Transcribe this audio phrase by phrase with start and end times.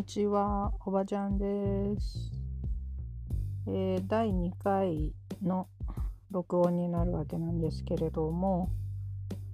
[0.00, 2.32] にちは、おばちゃんです。
[3.66, 5.68] えー、第2回の
[6.30, 8.70] 録音になるわけなんですけれども、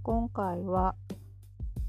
[0.04, 0.94] 今回は、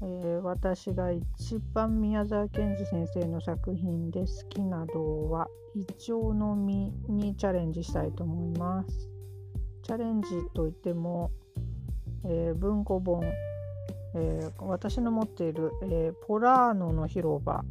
[0.02, 5.46] えー、私が一番宮沢賢治先生の作品で好きな童話
[5.78, 9.08] 「イチョウの実」にチャレンジしたいと思います。
[9.84, 11.30] チャレンジといっても、
[12.24, 13.22] えー、文庫本
[14.14, 17.62] えー、私の持っている、え、ポラーノの広場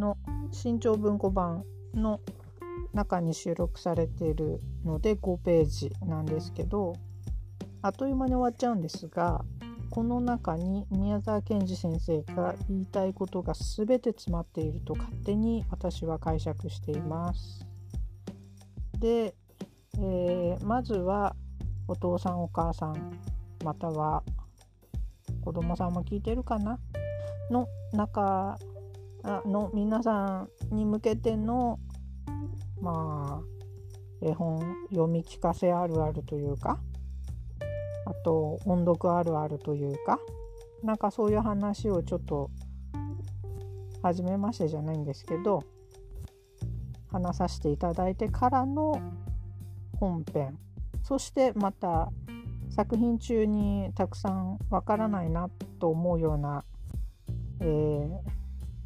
[0.00, 0.16] の
[0.50, 1.64] 新潮文庫版
[1.94, 2.20] の
[2.92, 6.94] 中に収録されているので5ページなんですけど
[7.82, 9.44] あっという間に終わっちゃうんですが
[9.90, 17.66] この中に宮沢賢治先生が言いたいことが全て詰まっていると勝手に私は解釈しています。
[19.00, 19.34] で、
[19.98, 21.34] えー、まずは
[21.88, 23.18] お父さんお母さん
[23.64, 24.22] または
[25.44, 26.78] 子供さんも聞いてるかな？
[27.50, 28.56] の中
[29.22, 31.78] あの皆さんに向けての
[32.80, 36.80] まあ絵本読み聞かせあるあるというか
[38.06, 40.18] あと音読あるあるというか
[40.82, 42.50] なんかそういう話をちょっと
[44.02, 45.62] 初めましてじゃないんですけど
[47.12, 49.00] 話させていただいてからの
[49.98, 50.58] 本編。
[51.02, 52.10] そしてまた
[52.70, 56.64] 作品中にたくさんわからないなと思うような、
[57.60, 58.08] えー、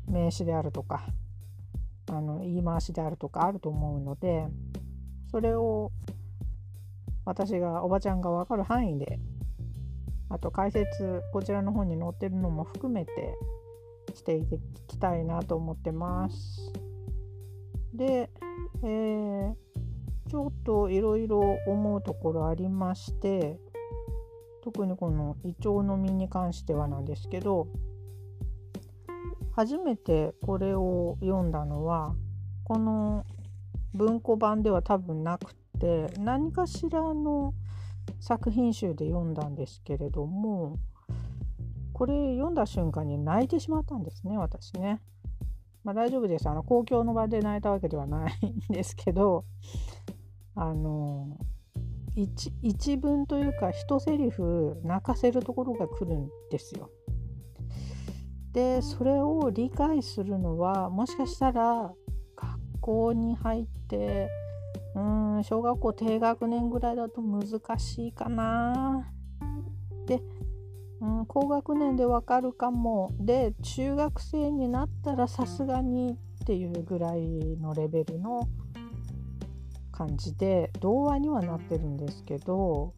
[0.08, 1.06] 名詞であるとか
[2.10, 4.46] あの言い回しであるとかあると思うので
[5.30, 5.90] それを
[7.24, 9.18] 私がおばちゃんが分かる範囲で
[10.28, 13.34] あと解説こちらの方に載ってるのも含めて
[14.14, 14.44] してい
[14.86, 16.72] きたいなと思ってます。
[17.94, 18.30] で、
[18.82, 19.54] えー、
[20.28, 23.58] ちょっといろいろ思うところありまして
[24.62, 27.68] 特にこのイチョウの実に関してはなんですけど
[29.56, 32.14] 初めてこれを読んだのは
[32.64, 33.24] この
[33.94, 37.54] 文庫版では多分なくて何かしらの
[38.18, 40.76] 作品集で読んだんですけれども
[41.92, 45.00] これ読んだ瞬間に泣いてしまったんですね私ね。
[45.84, 48.32] まあ大丈夫ですあの公共の場で泣いたわけではない
[48.70, 49.44] んですけど
[50.56, 51.36] あの
[52.16, 56.90] 一文というか一セリフ泣かせるところが来るんですよ。
[58.54, 61.92] でそれを理解するのはもしかしたら
[62.36, 64.30] 学校に入って
[64.94, 69.10] うん小学校低学年ぐらいだと難しいかな。
[70.06, 70.22] で、
[71.00, 78.48] うん、高学年でわかるかもで中学生になったらさすがにっていうぐらいのレベルの
[79.90, 82.94] 感じで童話にはなってるんですけど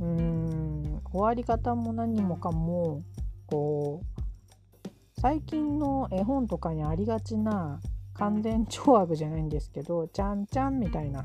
[0.00, 3.02] うーん終わり方も何もかも
[3.46, 4.13] こう
[5.24, 7.80] 最近の絵本とかにありがちな
[8.12, 11.24] 完全懲悪じゃないんですけどちゃんちゃんみたいな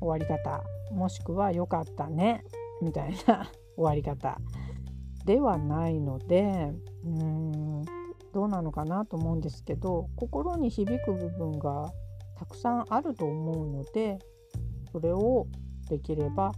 [0.00, 2.44] 終わり方もしくは良かったね
[2.80, 4.40] みたいな 終わり方
[5.24, 6.72] ではないので
[7.04, 7.82] うーん
[8.32, 11.92] どうなのかなと思うんですけど心に響く部分が
[12.36, 14.20] たくさんあると思うので
[14.92, 15.48] それを
[15.88, 16.52] できれば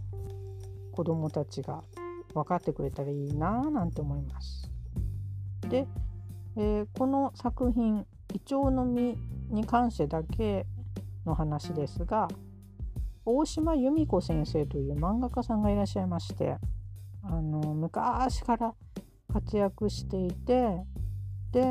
[0.91, 1.83] 子どもたちが
[2.35, 4.71] 分かってくれたらいいなぁなんて思います。
[5.67, 5.87] で、
[6.55, 9.17] えー、この作品「イチョウの実」
[9.49, 10.65] に関してだけ
[11.25, 12.27] の話ですが
[13.25, 16.57] 大島由美子先生という漫画家さんがいらっしゃいまして
[17.21, 18.73] あの昔から
[19.31, 20.83] 活躍していて
[21.51, 21.63] で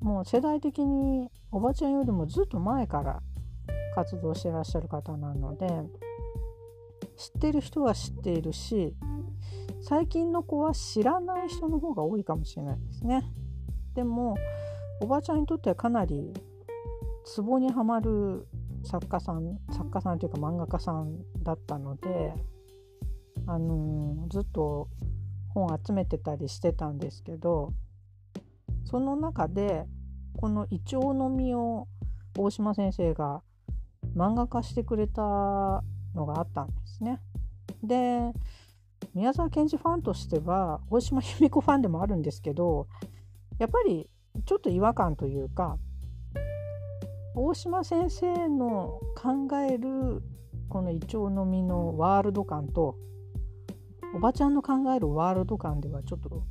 [0.00, 3.22] もう世代的におばちゃんよりもずっと前から
[3.94, 5.66] 活動してらっしゃる方なので
[7.16, 8.94] 知ってる人は知っているし
[9.80, 13.24] 最近の子は知らない人の方が多いかもしれないですね。
[13.98, 14.38] でも
[15.00, 16.32] おばあちゃんにとってはかなり
[17.24, 18.46] ツボにはまる
[18.84, 22.32] 作家さん作家さんというか漫画家さんだったので、
[23.48, 24.88] あのー、ずっと
[25.52, 27.72] 本集めてたりしてたんですけど
[28.84, 29.84] その中で
[30.36, 31.88] このイチョウの実を
[32.38, 33.42] 大島先生が
[34.14, 35.22] 漫画化してくれた
[36.14, 37.20] のがあったんですね。
[37.82, 38.32] で
[39.12, 42.86] 宮沢賢治ファンとしては大島由美子ファンでもあるんですけど
[43.58, 44.08] やっぱり
[44.44, 45.78] ちょっと違和感というか
[47.34, 50.22] 大島先生の考える
[50.68, 52.96] このイチョウの実のワールド感と
[54.14, 56.42] おばちゃんの考えるワールド感ではちょっと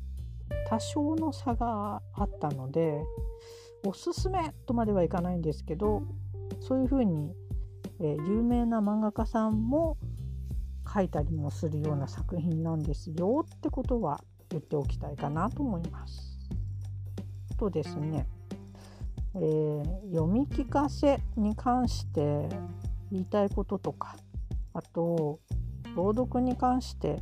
[0.69, 3.01] 多少の差があったので
[3.85, 6.03] おすすめとまではいかないんですけど
[6.59, 7.33] そういうふうに、
[7.99, 9.97] えー、有名な漫画家さんも
[10.93, 16.26] 書いたりもするような作品なんですよってことは言っておきたいかなと思います。
[17.57, 18.27] とですね、
[19.35, 22.47] えー、読み聞かせに関して
[23.11, 24.15] 言いたいこととか
[24.73, 25.39] あと
[25.95, 27.17] 朗読に関して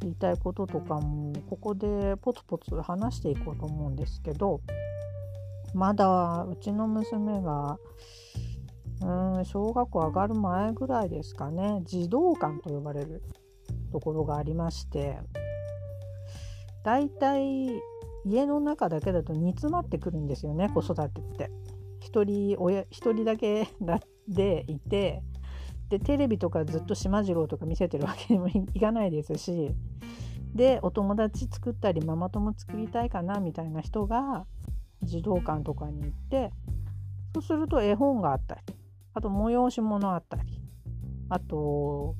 [0.00, 4.60] 言いたいこととかもここでポツポツ話していこうと思うんですけど
[5.74, 7.78] まだうちの娘が
[9.02, 13.22] うん小学校上がる前ぐらいですかね児童館と呼ばれる
[13.90, 15.18] ところがありまして
[16.84, 17.68] だいたい
[18.24, 21.50] 家の中だけだと煮詰まってくるんですよね子育てって。
[22.04, 23.68] 1人親1人だけ
[24.28, 25.22] でいて
[25.88, 29.70] でテレビとかずっと島次郎とか見せてるわけにもいかないですし
[30.54, 34.46] でお友達作ったりママ友作りたいかなみたいな人が
[35.02, 36.50] 児童館とかに行って
[37.34, 38.60] そうすると絵本があったり
[39.14, 40.62] あと催し物あったり
[41.28, 42.14] あと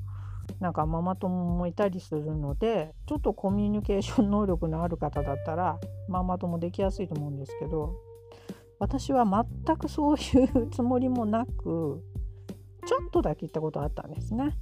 [0.59, 7.93] なんかママ友もいたりするのでちょっとコミュニケーション能力のある方だったらママ友できやすいと思うんですけど
[8.79, 12.03] 私は全くそういうつもりもなく
[12.85, 14.57] ちょっとだけ行ったことあったんですね。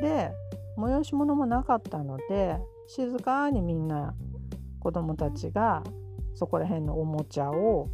[0.00, 0.32] で
[0.76, 4.14] 催し物もなかったので静かにみんな
[4.80, 5.82] 子供たちが
[6.34, 7.88] そこら辺のおもちゃを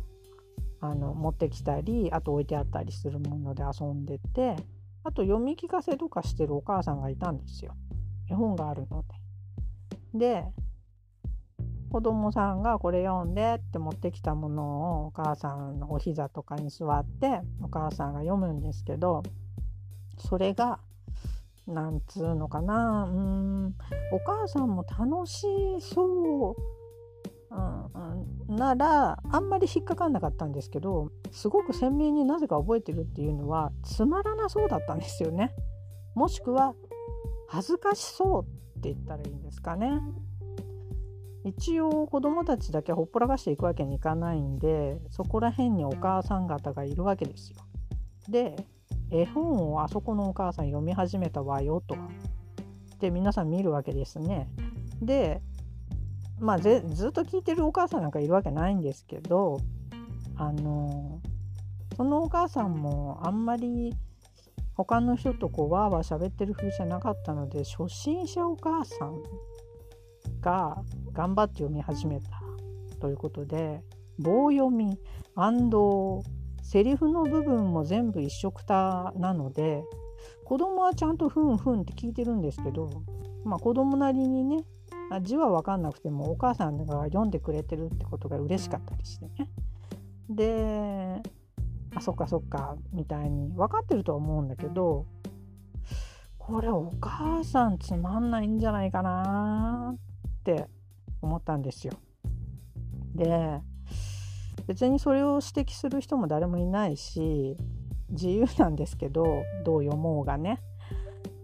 [0.80, 4.56] あの持ってきたりあと置いてあったりするもので遊んでて
[5.04, 7.74] あと読み聞かせとかしてるお母さんがいたんですよ。
[8.30, 9.04] 絵本があるの
[10.12, 10.18] で。
[10.18, 10.44] で
[11.90, 19.22] 子供さんがこれ読んでって持ってきたものをお母さんのお膝とかに座ってお母さんが読むんですけど
[20.18, 20.80] それが
[21.68, 23.74] なんつうのかなうん
[24.12, 25.46] お母さんも楽し
[25.80, 35.54] そう、うん、ならあんまり引っかかんなかったんですけどすごく鮮明になぜか覚えてるっていうのはつまらなそうだったんですよね。
[36.14, 36.74] もしくは
[37.48, 40.00] 恥ずかしそうって言ったらいいんですかね。
[41.44, 47.58] 一応子供たちだけほっぽらかしていくわけにいかないんでそこら辺にお母さん方がいるわけですよ。
[48.28, 48.56] で
[49.10, 51.96] 絵本をあそこのお母さん読み始めたわよと。
[52.98, 54.48] で皆さん見るわけですね。
[55.02, 55.42] で
[56.44, 59.60] まあずっと聞いてるお母さんなんかいるわけないんですけど
[60.36, 61.20] あの
[61.96, 63.94] そのお母さんもあんまり
[64.74, 69.22] 他の人とこうわーわー喋ってる風じゃなかったので初心者お母さん
[70.40, 70.76] が
[71.12, 72.28] 頑張って読み始めた
[73.00, 73.80] ということで
[74.18, 74.98] 棒読み
[76.62, 79.82] セリフの部分も全部一緒くたなので
[80.44, 82.90] 子供はちゃんとふんふんって聞いてるんですけど、
[83.44, 84.64] まあ、子供なりにね
[85.22, 89.48] 字は分かんなくてもお母さんが読んでくれてるってことが嬉しかったりしてね。
[90.28, 91.22] で
[91.94, 95.06] あそっかそっかみたいに分かってるとは思うんだけど
[96.38, 99.98] これお母さんつまんないんじゃないかなっ
[100.44, 100.66] て
[101.22, 101.94] 思ったんですよ。
[103.14, 103.60] で
[104.66, 107.56] 別にそれを指摘する人も誰もいないし
[108.10, 109.24] 自由なんですけど
[109.64, 110.60] どう読もうがね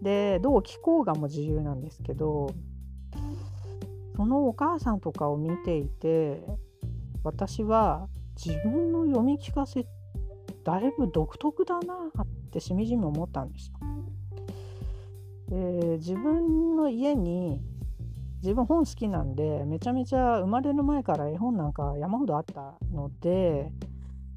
[0.01, 2.53] でどう聞こうがも自由なんですけど
[4.21, 6.43] そのお母さんとかを見ていて
[7.23, 8.07] 私は
[8.37, 9.83] 自分の読み聞かせ
[10.63, 13.79] だいぶ独特だなってしみじみ思ったんですよ。
[15.49, 17.59] で自分の家に
[18.43, 23.71] 自分本好きなんでめちゃめちゃ生まれる前から絵本なんか山ほどあったので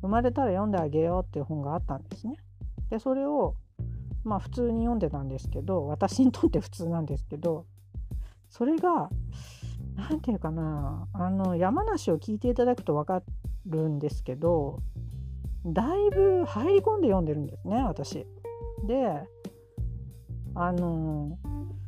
[0.00, 2.38] 生まれたら読んであげようっていう本があったんですね。
[2.88, 3.54] でそれを
[4.24, 7.66] まあ普通に読んでたんですけど私にとって普通なんですけど
[8.48, 9.10] それが
[9.96, 13.22] 何て言うかなあの山梨を聞いていただくと分か
[13.66, 14.80] るんですけど
[15.64, 18.26] だいぶ入り込んで読んでるんですね私。
[18.86, 19.22] で
[20.56, 21.38] あの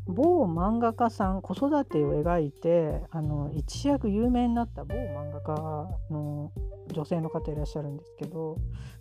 [0.07, 5.55] 某漫画家さん子育てを描いてあの一躍有名になった某漫画家
[6.11, 6.53] の
[6.93, 8.57] 女性の方いらっしゃるんですけど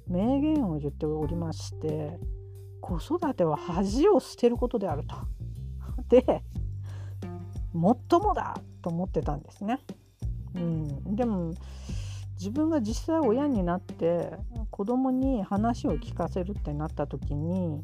[0.08, 2.20] 名言を言っておりまして
[2.82, 5.16] 子育ては恥を捨てることであると。
[6.10, 6.44] で
[7.76, 9.80] もっともだと思ってたんですね。
[10.56, 11.54] うん、でも
[12.38, 14.32] 自分が実際親になって
[14.72, 17.84] 子供に話を聞かせるってなった時に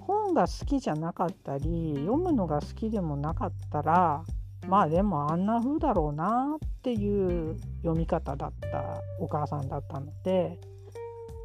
[0.00, 4.24] 本が好きじゃなかったり読むのが好きでもなかったら
[4.66, 10.58] まあでもあんな風だろうなっていう読み方だったお母さんだったので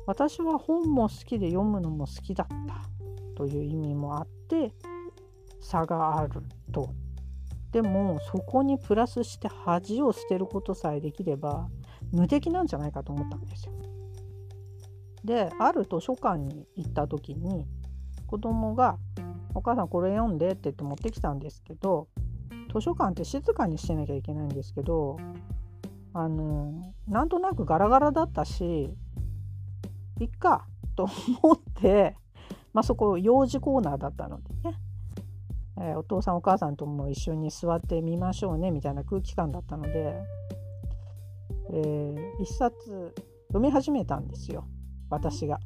[0.05, 4.74] 私は本も好きで読むのも好きだったという意味もあって
[5.63, 6.89] 差があると。
[7.72, 11.67] でもそこにプラスして恥を捨てることさえできれば
[12.12, 13.74] 無敵なんじゃないかと思ったんですよ。
[15.24, 17.65] である図書館に行った時に
[18.27, 18.98] 子供が
[19.55, 22.08] 「お母さんこれ読んで」って言って持ってきたんですけど
[22.72, 25.17] 図書館って静かにしてなきゃいけないんですけど
[26.13, 28.93] あのなんとなくガラガラだったし
[30.20, 31.08] いっかと
[31.41, 32.15] 思って、
[32.72, 34.77] まあ、そこ幼児コーナーだったのでね、
[35.77, 40.15] えー、お父さんお母さんとも一緒に座ってみましょうねみたいな空気感だったので、
[41.72, 43.13] えー、一冊
[43.48, 44.68] 読み始めたんですよ
[45.10, 45.60] 私が。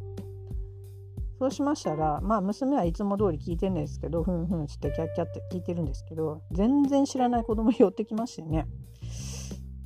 [1.40, 8.68] そうしましたら、まあ娘はいつも通り聞いてるんですけど、ふんふんってキャッキャって聞いてるんですけど、全然知らない子供寄ってきましてね。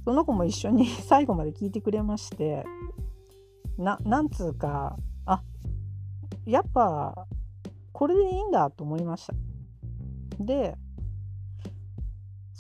[0.05, 2.65] その子も一緒に 最後まで聞いてくれまして、
[3.77, 5.43] な、なんつうか、あ、
[6.45, 7.27] やっぱ、
[7.91, 9.33] これでいいんだと思いました。
[10.45, 10.75] で、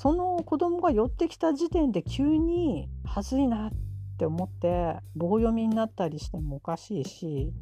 [0.01, 3.71] その子供が寄ってきた時点で急にはずいなっ
[4.17, 7.53] て思って棒読みになったりしてもおかしいし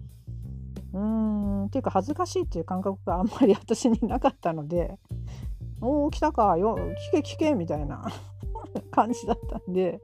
[0.93, 4.97] うーんっていうか恥ずかしいっていう感覚があんまり私になかったので
[5.81, 8.09] 「おお来たかよ聞け聞け」みたいな
[8.89, 9.99] 感じだったんで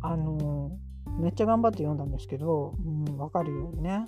[0.00, 0.70] あの
[1.18, 4.06] めっちゃ頑張って読んだんですけど、うん、分かるようにね。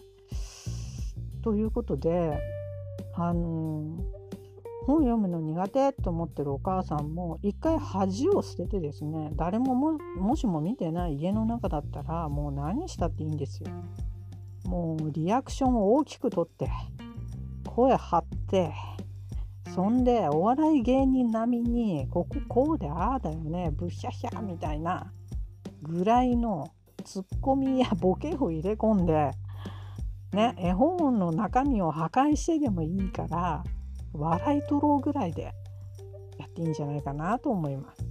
[1.42, 2.38] ということで
[3.14, 3.98] あの
[4.88, 13.68] 本読むの苦手と思ってるお母さんも一回恥を捨ててですね誰ももしも見てない家の中だったらもう何したっていいんですよ。
[14.64, 16.70] もうリアクションを大きくとって
[17.66, 18.72] 声張って
[19.74, 25.12] そんでお笑い芸人並みにこここうでああだよねブヒャヒャみたいな
[25.82, 26.72] ぐらいの
[27.04, 29.32] ツッコミやボケを入れ込んで
[30.32, 33.62] ね絵本の中身を破壊してでもいいから
[34.12, 35.52] 笑い取ろうぐらいで
[36.38, 38.04] やっていいんじゃないかなと思います。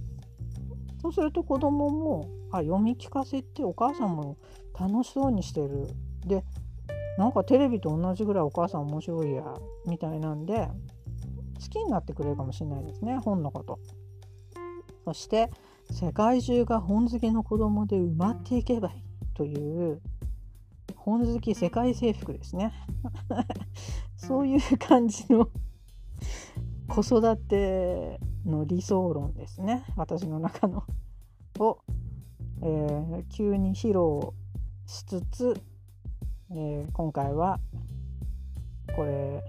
[1.00, 4.36] そうすると子供もあ読み聞かせってお母さんも
[4.78, 5.88] 楽しそうにしてる。
[6.26, 6.44] で
[7.16, 9.42] なんかテレビと同じぐらいお母さん面白いや
[9.86, 10.68] みたいなんで
[11.60, 13.78] 好きになってくれるかもしれないですね本のこと。
[15.04, 15.50] そして
[15.90, 19.02] 世界中が本好きの子供で埋まっていけばいい
[19.34, 19.56] とい
[19.92, 20.00] う
[20.96, 22.72] 本好き世界征服ですね。
[24.16, 25.48] そういう感じの
[26.88, 29.84] 子育ての理想論ですね。
[29.96, 30.84] 私の中の。
[31.60, 31.78] を、
[32.62, 34.32] えー、急に披露
[34.86, 35.60] しつつ
[36.50, 37.60] えー、今回は
[38.96, 39.44] これ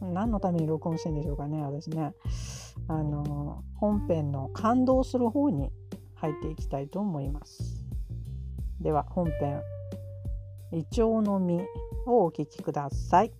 [0.00, 2.12] 何のために録音してんでしょうかね私ね。
[2.88, 5.70] あの本編の感動する方に
[6.16, 7.84] 入っていきたいと思います。
[8.80, 9.62] では本編
[10.72, 11.66] 「イチョウの実」
[12.06, 13.32] をお聴きください。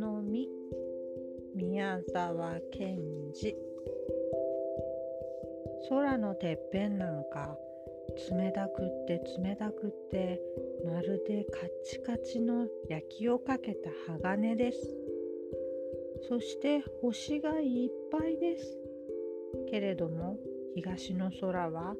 [0.00, 0.48] の実
[1.54, 2.96] 宮沢健
[3.34, 3.54] 二
[5.90, 7.58] 空のてっぺんなんか
[8.30, 10.40] 冷たくって冷たくって
[10.86, 14.96] まるでカチカチの焼きをかけた鋼です。
[16.28, 18.78] そして星がいっぱいです。
[19.68, 20.38] けれども
[20.74, 21.94] 東の空は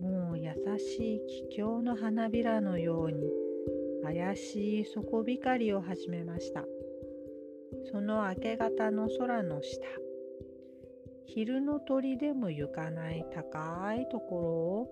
[0.00, 3.32] もう優しい気境の花びらのように
[4.04, 6.64] 怪しい底光を始めました。
[7.92, 9.86] その明け方の空の下。
[11.26, 14.88] 昼の鳥でも行かない高いところを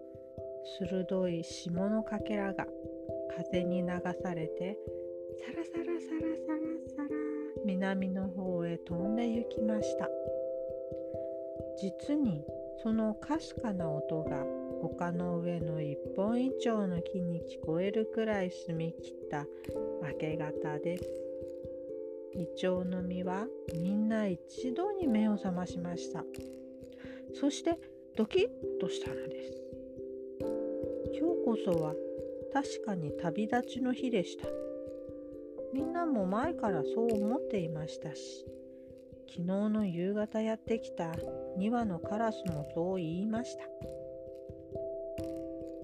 [0.78, 2.66] 鋭い霜のかけらが
[3.37, 3.88] 風に流
[4.23, 4.78] されて
[5.38, 7.09] サラサラサラサラサラ
[7.64, 10.09] 南の方へ飛んで行きました。
[11.78, 12.45] 実に
[12.83, 14.45] そのかすかな音が
[14.83, 19.47] 丘の上の一本一丁の木に聞こえるくらい澄み切った
[20.02, 21.29] 明け方です。
[22.34, 26.25] イチョウの実はみんな一度に目を覚ましました。
[27.34, 27.78] そして
[28.16, 28.49] ドキッ
[28.80, 29.62] としたのです。
[31.18, 31.94] 今日こそは
[32.52, 34.49] 確かに旅立ちの日でした。
[35.72, 38.44] みんなも前からそう思っていましたし
[39.28, 41.12] 昨日の夕方やってきた
[41.56, 43.64] 2羽のカラスもそう言いました。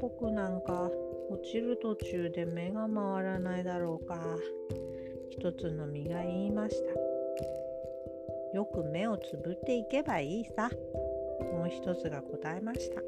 [0.01, 0.91] 僕なんか
[1.31, 4.17] 落ちる途中で目が回らないだろうか。
[5.39, 8.57] 一つの実が言いました。
[8.57, 10.71] よく目をつぶっていけばいいさ。
[11.53, 13.03] もう一つが答えました。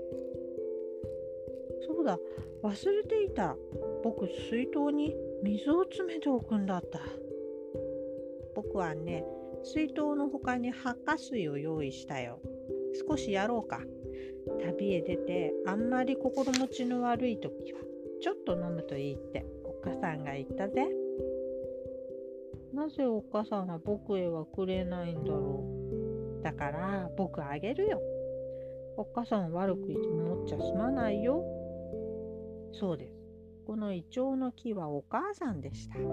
[1.86, 2.18] そうだ。
[2.62, 3.56] 忘れていた。
[4.04, 7.00] 僕水筒に水を詰めておくんだった。
[8.54, 9.24] 僕はね
[9.64, 12.40] 水筒の他に発火水を用意したよ。
[13.08, 13.80] 少しやろうか。
[14.62, 17.80] 旅へ出てあんまり心持ちの悪い時は
[18.20, 20.86] ちょっと飲むといいってお母さんが言ったぜ。
[22.78, 25.64] なぜお母さんは僕へはくれないんだろ
[26.40, 26.42] う？
[26.44, 28.00] だから僕あげるよ。
[28.96, 31.42] お母さん悪く思っちゃすまないよ。
[32.72, 33.12] そうです。
[33.66, 35.98] このイチョウの木はお母さんでした。
[35.98, 36.06] 今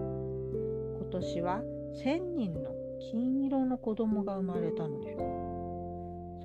[1.12, 1.62] 年は
[2.04, 2.72] 1000人の
[3.12, 5.20] 金色の子供が生まれたのです。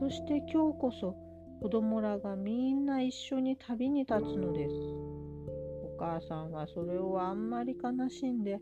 [0.01, 1.17] そして今日こそ
[1.63, 4.75] 子供らがみんな一緒に旅に立つのです。
[5.83, 8.61] お母さんはそれをあんまり悲しんで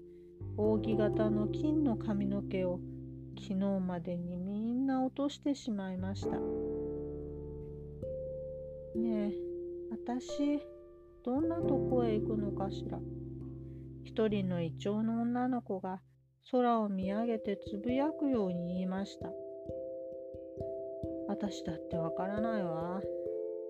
[0.58, 2.80] 扇形の金の髪の毛を
[3.38, 6.30] 昨日までにみんな落としてしまいました。
[8.98, 9.32] ねえ、
[9.92, 10.60] 私、
[11.24, 12.98] どんなとこへ行くのかしら。
[14.02, 16.00] 一人のイチョウの女の子が
[16.50, 19.30] 空を見上げてつぶやくように言いました。
[21.28, 23.00] 私だってわからないわ。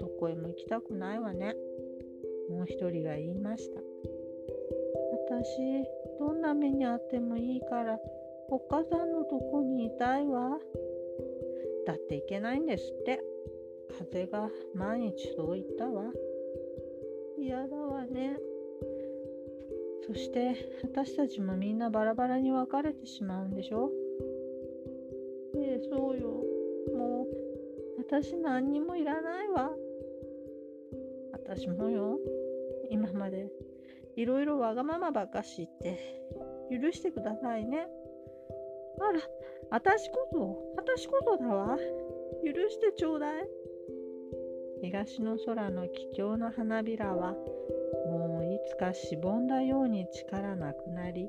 [0.00, 1.54] どこへも行きたくないわね。
[2.49, 3.88] もう一人が言いました。
[5.31, 5.85] 私、
[6.19, 7.99] どんな目にあってもいいから、
[8.49, 10.59] お母さんのとこにいたいわ。
[11.87, 13.21] だっていけないんですって。
[13.99, 16.05] 風が毎日そう言ったわ。
[17.39, 18.39] 嫌だわね。
[20.07, 23.91] そして私たちもみんなバラバラに別れてしまうんでしょ
[25.57, 26.43] ええ、そうよ。
[26.97, 29.71] もう私何にもいらないわ。
[31.33, 32.19] 私もよ。
[32.91, 33.51] 今まで
[34.19, 35.97] いろいろわがままばっかしって
[36.73, 37.87] 許してくださいね。
[39.01, 39.21] あら、
[39.71, 41.77] 私こそ、私こそだわ。
[42.45, 43.49] 許してちょうだい。
[44.83, 47.37] 東の空の気境の花びらは
[48.07, 51.29] もういつかしぼんだように力なくなり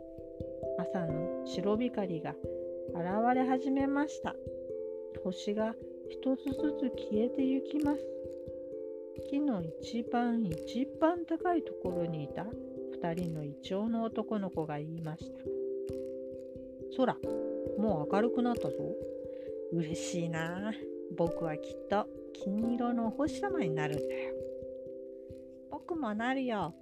[0.79, 4.35] 朝の白光が現れ始めました
[5.23, 5.73] 星が
[6.09, 7.99] 一つずつ消えてゆきます
[9.29, 12.45] 木の一番一番高いところにいた
[13.01, 15.43] 2人のイチョウの男の子が言いました
[16.97, 17.15] 空
[17.77, 18.75] もう明るくなったぞ
[19.71, 20.73] 嬉しいな
[21.17, 24.33] 僕はきっと金色のお星様になるんだよ。
[25.71, 26.73] 僕もなるよ。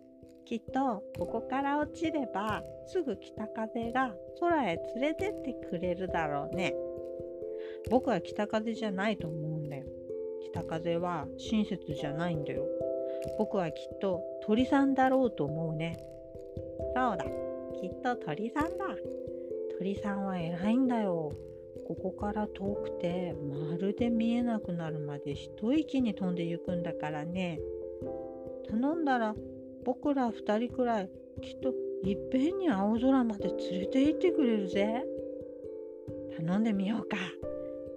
[0.46, 6.74] きっとここから落ちればすぐ北風が空へ連れてってくれるだろうね。
[7.90, 9.86] 僕は北風じゃないと思うんだよ。
[10.54, 12.64] 北風は親切じゃないんだよ。
[13.38, 15.98] 僕はきっと鳥さんだろうと思うね。
[16.96, 17.26] そうだ。
[17.80, 18.86] きっと鳥さんだ。
[19.78, 21.32] 鳥さんは偉いんだよ。
[21.88, 27.62] ここから遠くてまるで見えなくなるまで一息に飛んでゆくんだからね
[28.70, 29.34] 頼んだら
[29.86, 31.10] 僕ら2人くらい
[31.42, 35.06] きっといっぺんに青空まで連れて行ってくれるぜ
[36.38, 37.16] 頼んでみようか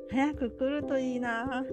[0.08, 1.64] 早く来るといいな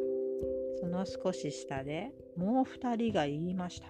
[0.80, 3.88] その少し下でもう2人が言いました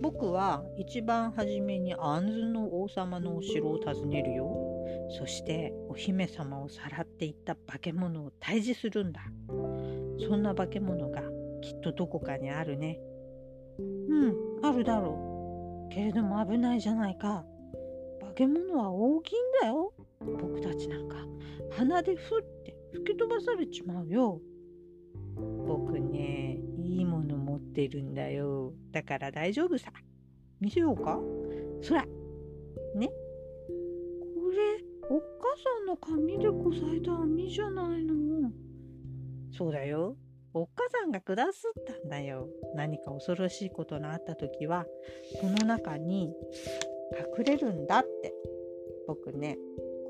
[0.00, 4.68] 僕は一番初めに杏ズの王様のお城を訪ねるよ
[5.10, 9.22] そしてお姫様をさらっていった化け物を退治するんだ。
[10.28, 11.22] そんな化け物が
[11.62, 13.00] きっとどこかにあるね。
[13.78, 15.94] うん、あるだろう。
[15.94, 17.44] けれども危ないじゃないか。
[18.20, 19.92] 化け物は大きいんだよ。
[20.20, 21.16] 僕たちなんか
[21.70, 24.40] 鼻でふって吹き飛ばされちまうよ。
[25.66, 26.37] 僕ね、
[27.78, 28.72] ってるんだよ。
[28.90, 29.92] だから大丈夫さ。
[30.60, 31.20] 見せようか
[31.80, 32.04] そら。
[32.96, 33.06] ね。
[33.06, 33.12] こ
[34.50, 38.50] れ、おっかさんの髪でこさえた網じゃないの。
[39.56, 40.16] そうだよ。
[40.54, 42.48] おっかさんが下すったんだよ。
[42.74, 44.84] 何か恐ろしいことのあった時は、
[45.40, 46.32] この中に
[47.38, 48.34] 隠れるんだって。
[49.06, 49.56] 僕ね、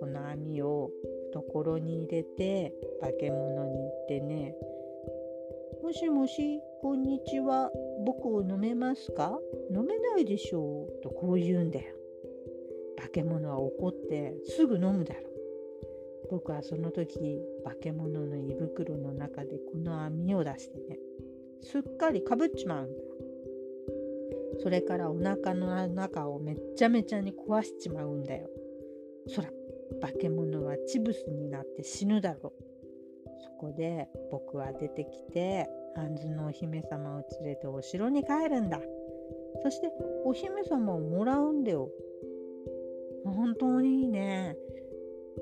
[0.00, 0.90] この網を
[1.34, 4.54] 懐に入れて化け物に行ってね、
[5.82, 7.70] もしもし、こんにちは。
[8.06, 9.38] 僕を飲めますか？
[9.70, 11.02] 飲めないでしょう。
[11.02, 11.94] とこう言うんだよ。
[13.00, 15.24] 化け物は怒ってすぐ飲むだろう。
[16.30, 20.98] 僕はその時化け物の胃袋の中でこの網を出してね
[21.62, 23.02] すっかりかぶっちまうんだ。
[24.60, 28.48] それからお腹の中をめっちゃめちゃに壊しちまうんだよ。
[29.26, 29.48] そら
[30.00, 32.62] 化け物はチブスになって死ぬだろう。
[33.44, 35.68] そこで僕は出てきて
[36.02, 38.80] 杏ズのお姫様を連れてお城に帰るんだ。
[39.62, 39.90] そして
[40.24, 41.90] お姫様をもらうんだよ。
[43.24, 44.56] 本当にいいね。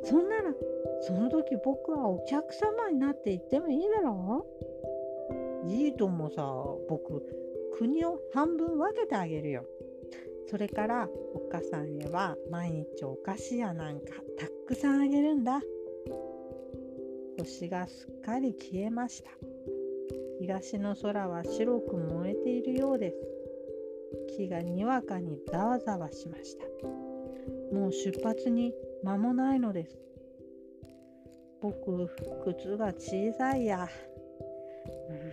[0.04, 0.54] そんなら、
[1.02, 4.46] その時僕はお客様になって行ってもいいだろ
[5.64, 6.42] ういいともさ、
[6.88, 7.22] 僕、
[7.78, 9.64] 国を半分分けてあげるよ。
[10.48, 15.60] それから、おっかさんへは毎日お菓子やなんかたくさんあげるんだ。
[17.38, 19.30] 星がすっかり消えました。
[20.40, 23.16] 東の空は白く燃えているようです。
[24.36, 26.64] 木がにわかにざわざわしました。
[27.74, 28.72] もう出発に
[29.02, 29.98] 間もないのです。
[31.60, 32.08] 僕、
[32.44, 33.88] 靴が小さいや。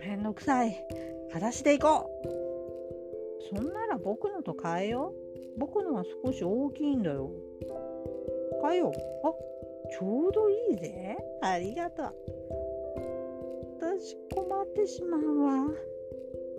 [0.06, 0.84] めんどくさい。
[1.30, 5.12] 裸足で行こうそんなら僕のと変えよ
[5.56, 5.58] う。
[5.58, 7.30] 僕のは少し大きいんだよ。
[8.62, 8.92] 変えよう。
[9.26, 9.32] あ
[9.90, 11.16] ちょうどいいぜ。
[11.42, 12.14] ありがとう。
[13.80, 15.68] 私困ってしまうわ。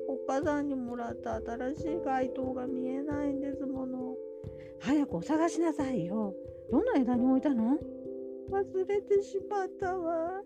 [0.08, 4.15] お母さんにもらった新しい街灯が見えないんですもの。
[4.80, 6.34] 早くお探しなさいよ。
[6.71, 7.78] どの枝に置いたの？
[8.51, 10.41] 忘れてしまったわ。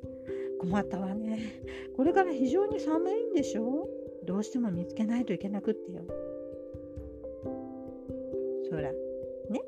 [0.59, 1.61] 困ったわね。
[1.95, 3.87] これから非常に寒いんでしょ？
[4.25, 6.01] どうしても見つけないといけなくってよ。
[8.69, 9.61] そら、ね？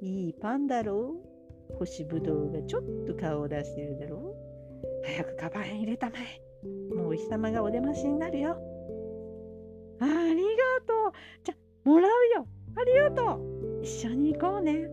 [0.00, 1.16] いいパンだろ
[1.70, 1.76] う。
[1.78, 5.04] 干しぶどうがちょっと顔を出してるだろう。
[5.04, 6.45] 早くカバンへ入れたまえ。
[6.96, 8.56] もうお日様がお出ましになるよ。
[10.00, 10.42] ありが
[10.86, 11.12] とう。
[11.44, 11.54] じゃ、
[11.84, 12.46] もらうよ。
[12.74, 13.82] ありがとう。
[13.82, 14.88] 一緒に行こうね。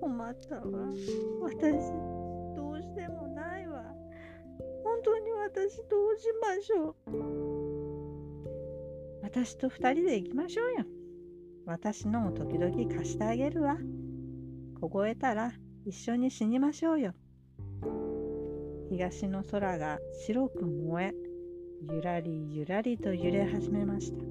[0.00, 0.62] 困ったわ。
[1.42, 1.92] 私、
[2.56, 3.84] どうしてもないわ。
[4.82, 7.20] 本当に私どうしましょう。
[9.22, 10.84] 私と二人で行きましょうよ。
[11.66, 13.76] 私のも時々貸してあげるわ。
[14.80, 15.52] 凍えたら
[15.84, 17.12] 一緒に死にましょうよ。
[18.90, 21.14] 東の空が白く燃え、
[21.92, 24.24] ゆらりゆらりと揺れ始めました。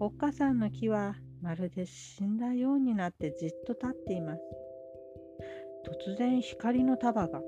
[0.00, 4.42] おっかさんの木はまるで死んだようになってじっと立っています。
[6.06, 7.40] 突然光の束が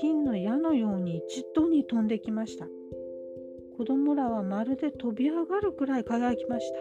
[0.00, 2.68] 金の矢のように一度に飛んできました。
[3.76, 6.78] 子供らはまるで飛び上がるくらい輝きました。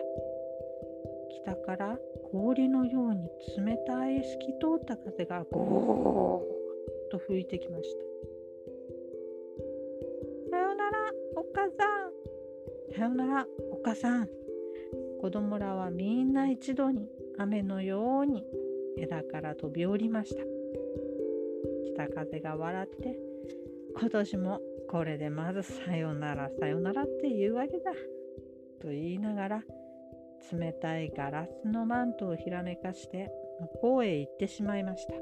[1.44, 1.98] 北から
[2.32, 8.07] 氷のように冷たい透き通った風がゴーッと吹いてきました。
[12.98, 14.28] さよなら、お母さん。
[15.22, 17.08] 子供らはみんな一度に
[17.38, 18.44] 雨のように
[18.98, 20.42] 枝から飛び降りました。
[21.94, 23.20] 北風が笑って、
[24.00, 27.92] 今年もこれでまずさよならさよならって言うわけだ。
[28.82, 29.64] と言いながら、
[30.52, 33.30] 冷たいガラスのマントをひらめかして
[33.60, 35.14] 向こうへ行ってしまいました。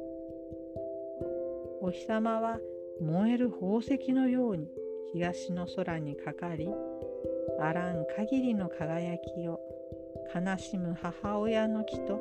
[1.82, 2.58] お日様は
[3.02, 4.70] 燃える宝石のように
[5.12, 6.70] 東の空にかかり、
[7.60, 9.60] あらん限りの輝きを
[10.34, 12.20] 悲しむ母親の木と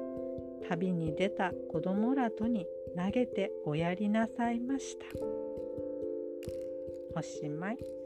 [0.69, 5.07] 旅に出た子供らとに投げておやりなさいました。
[7.17, 8.04] おしまい。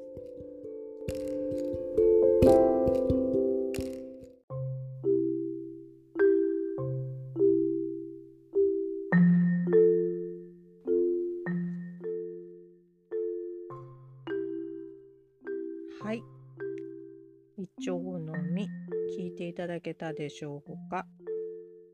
[19.48, 21.06] いただけたでしょうか？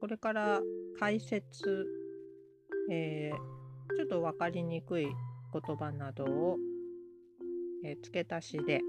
[0.01, 0.61] これから
[0.99, 1.87] 解説、
[2.91, 6.57] えー、ちょっと分かりにくい言葉などを、
[7.85, 8.81] えー、付け足しで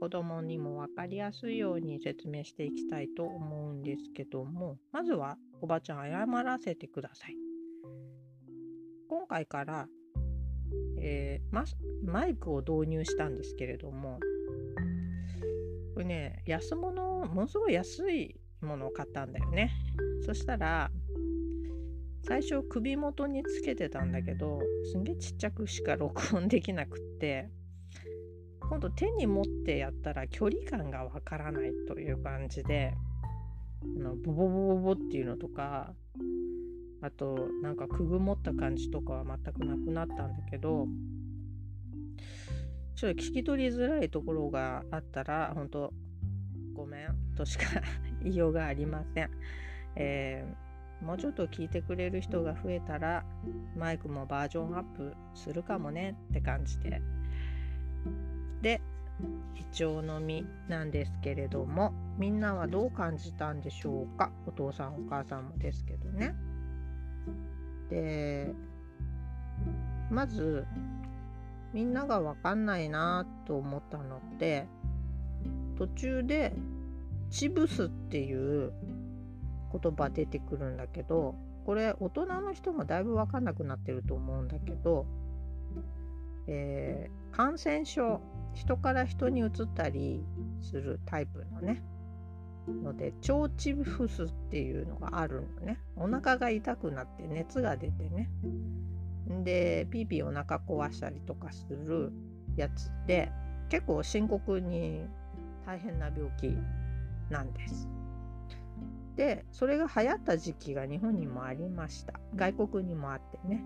[0.00, 7.36] 子供にも分かりやすいように説明していきたいと思うんですけども、まずはおばちゃん謝らせてください。
[9.08, 9.88] 今回から、
[11.00, 11.64] えー、マ
[12.04, 14.18] マイクを導入したんですけれども、
[15.94, 19.70] これね、安物、ものすごい安いものを買ったんだよね。
[20.24, 20.90] そしたら、
[22.24, 24.60] 最初首元につけてたんだけど、
[24.92, 27.50] すんげえちっちゃくしか録音できなくって、
[28.60, 32.94] 今度手に持ってやったら距離感がわからないという感じで、
[33.82, 35.92] あのボボボボボっていうのとか、
[37.02, 40.86] あとなんかくぐもった感じとかは全くなくなったんだけど、
[42.94, 45.92] ちょっと聞き取りづらいところがあったら、本当
[46.74, 47.16] ごめん。
[47.36, 47.64] としか
[48.22, 49.30] 言いようがありません。
[49.96, 53.24] えー、もうちょっと聞いてくれる人が増えたら、
[53.76, 57.02] マイクもバージョンアップするかもねって感じで。
[58.62, 58.80] で、
[59.56, 60.90] イチョウの実なん。
[60.90, 62.40] ですけれども、みん。
[62.40, 63.60] なはどう感じたん。
[63.60, 64.94] でしょうかお父さん。
[64.94, 65.48] お母さん。
[65.48, 66.34] もですけどね。
[67.90, 68.54] で、
[70.10, 70.66] まず、
[71.72, 71.92] みん。
[71.92, 72.64] ながわかん。
[72.64, 74.66] ないなと思ったのって
[75.76, 76.52] 途中で
[77.30, 78.72] チブスっていう
[79.72, 85.06] 言葉出てくるんだけどこれ大人の人もだいぶわかんなくなってると思うんだけど、
[86.46, 88.20] えー、感染症
[88.54, 90.22] 人から人に移ったり
[90.60, 91.82] するタイプのね
[92.68, 95.80] ので腸チフスっていうのがあるのね。
[95.96, 98.30] お腹が痛くなって熱が出てね。
[99.42, 102.12] でピーピーお腹壊したりとかする
[102.56, 103.32] やつで
[103.68, 105.06] 結構深刻に
[105.66, 106.56] 大変な病気
[107.30, 107.88] なんです。
[109.16, 113.62] でそれが流行った時期が日本にもありました外国にもあってね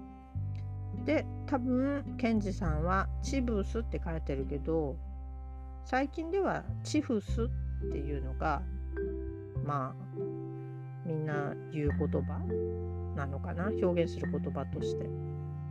[1.05, 4.97] で多分ケンジさんはチブスって書いてるけど
[5.85, 8.61] 最近ではチフスっていうのが
[9.65, 10.19] まあ
[11.07, 12.41] みんな言う言葉
[13.15, 13.69] なのかな？
[13.69, 15.09] 表現する言葉として。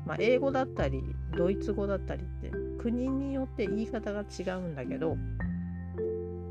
[0.06, 1.02] まあ、英語だったり
[1.36, 5.18] ドイツ語だったりって国によって言い方が違うんだけど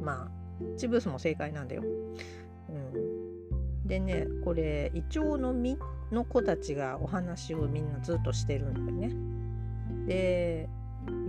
[0.05, 1.83] まあチブスも正解なんだよ。
[1.83, 5.79] うん、でねこれイチョウの実
[6.13, 10.07] の子たちがお話をみんなずっとしてるんだよね。
[10.07, 10.69] で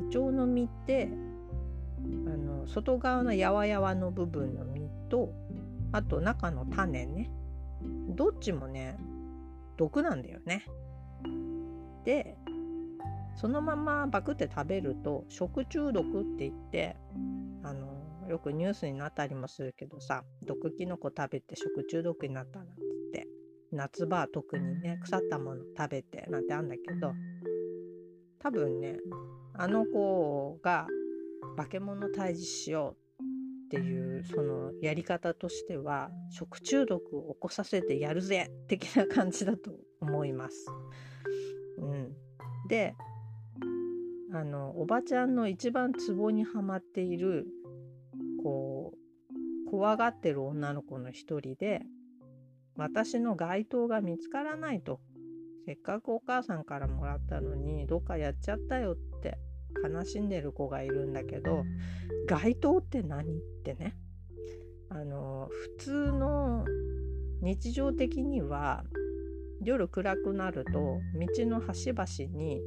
[0.08, 1.10] イチョウの実って
[2.08, 5.34] あの外側のやわやわの部分の実と
[5.92, 7.32] あと中の種ね
[8.10, 8.98] どっちもね
[9.78, 10.66] 毒なんだよね。
[12.04, 12.38] で
[13.36, 16.96] そのままバクって食べると食中毒って言って
[17.64, 22.74] あのよくニュースになったりもするけどさ毒キノコ食べて食中毒になったなんて
[23.14, 23.36] 言って。
[23.76, 27.14] 夏場は特にね腐ったもの食べてなんてあんだけど
[28.40, 28.98] 多分ね
[29.54, 30.88] あの子が
[31.58, 33.24] 化け物退治しよう
[33.66, 40.68] っていうそのやり方としては食中毒を起こさせてやるぜ的な感じだと思います。
[41.80, 42.14] うん、
[42.70, 42.96] で
[44.34, 47.48] あのおばちゃんの一番ツボにはまっている
[48.46, 51.82] こう怖がってる女の子の一人で
[52.76, 55.00] 私の街灯が見つからないと
[55.66, 59.40] せっかくお母さんからもらったのにどっかやっちゃったよって
[59.84, 61.64] 悲しんでる子がいるんだけど
[62.28, 63.96] 街灯って何ってね
[64.90, 66.66] あの普通の
[67.42, 68.84] 日常的には
[69.64, 71.02] 夜暗くなると道
[71.48, 72.06] の端々
[72.38, 72.62] に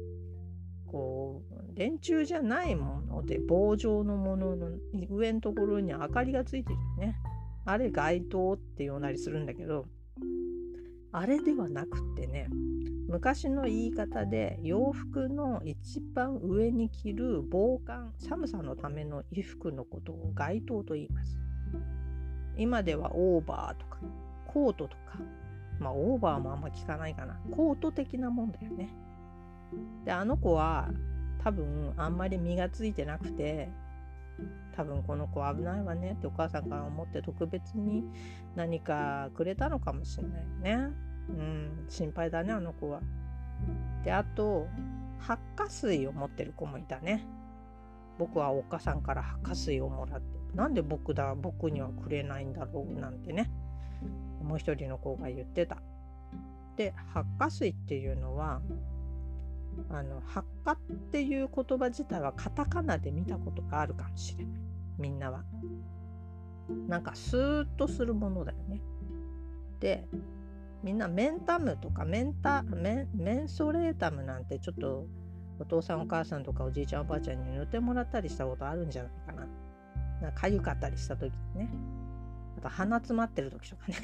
[0.85, 4.67] こう電柱じゃないもので棒状のものの
[5.09, 7.15] 上のところに明かりがついてるよね。
[7.63, 9.85] あれ街灯って呼んだりするんだけど
[11.13, 12.49] あれではなくってね
[13.07, 21.39] 昔の言い方で洋服の一番上に着る防寒寒さのための衣服のことを街灯と言います。
[22.57, 23.99] 今ではオーバーとか
[24.47, 25.17] コートとか
[25.79, 28.89] まあオーバーもあんま聞かないかなコート的なもんだよね。
[30.03, 30.89] であの子は
[31.43, 33.69] 多分あんまり身がついてなくて
[34.75, 38.03] 多分この子危ないわねってお母さんから思って特別に
[38.55, 40.89] 何かくれたのかもしれないね。
[41.29, 43.01] うん、心配だねあの子は。
[44.03, 44.67] であと
[45.19, 47.25] 発火水を持ってる子もいたね。
[48.17, 53.51] 僕はお母さんから発火水をもらってなんで僕だ僕にはくれないんだろうなんてね
[54.41, 55.77] もう一人の子が言ってた。
[56.75, 58.61] で発火水っていうのは
[59.89, 60.75] あの発火っ
[61.11, 64.61] ていう言葉自体はカタカナで見たことがあるかもしれない
[64.97, 65.43] みんなは。
[66.87, 68.81] なんかスーッとするものだよね。
[69.79, 70.05] で
[70.83, 75.07] みんなメンタムとかメンタメメンソレータムなんてちょっと
[75.59, 79.47] お父さんお母さんとかおじいちゃんおばあちゃんに塗ってもらったりしたことあるんじゃないかな。
[80.21, 81.69] なんか痒かったりした時にね。
[82.57, 83.95] あと鼻詰まってる時とかね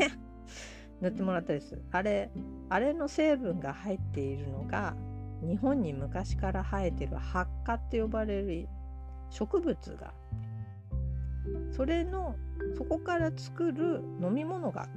[1.02, 1.84] 塗ってもらったりする。
[1.92, 2.32] あれ、
[2.70, 4.96] あれの成分が入っているのが
[5.42, 8.68] 日本に昔から生えてる発火って呼ばれる
[9.30, 10.14] 植物が。
[11.72, 12.36] それの
[12.76, 14.88] そこから作る飲み物があっ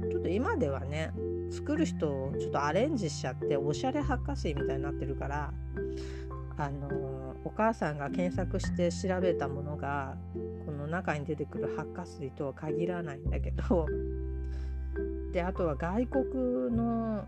[0.00, 0.08] た。
[0.08, 1.12] ちょっと今ではね
[1.50, 5.52] 作る人をちょっとアレンジしちゃっておしゃれ発火水みたいになってるから
[6.56, 10.16] あのお母さんが検索して調べたものが
[10.66, 13.86] この中に出てくる発火水とは限らないんだけど。
[15.32, 17.26] であとは外国の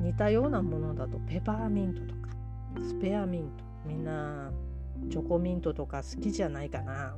[0.00, 2.28] 似たようなものだとペパーミントとか
[2.80, 4.52] スペアミントみんな
[5.10, 7.16] チョコミントとか好きじゃないかな。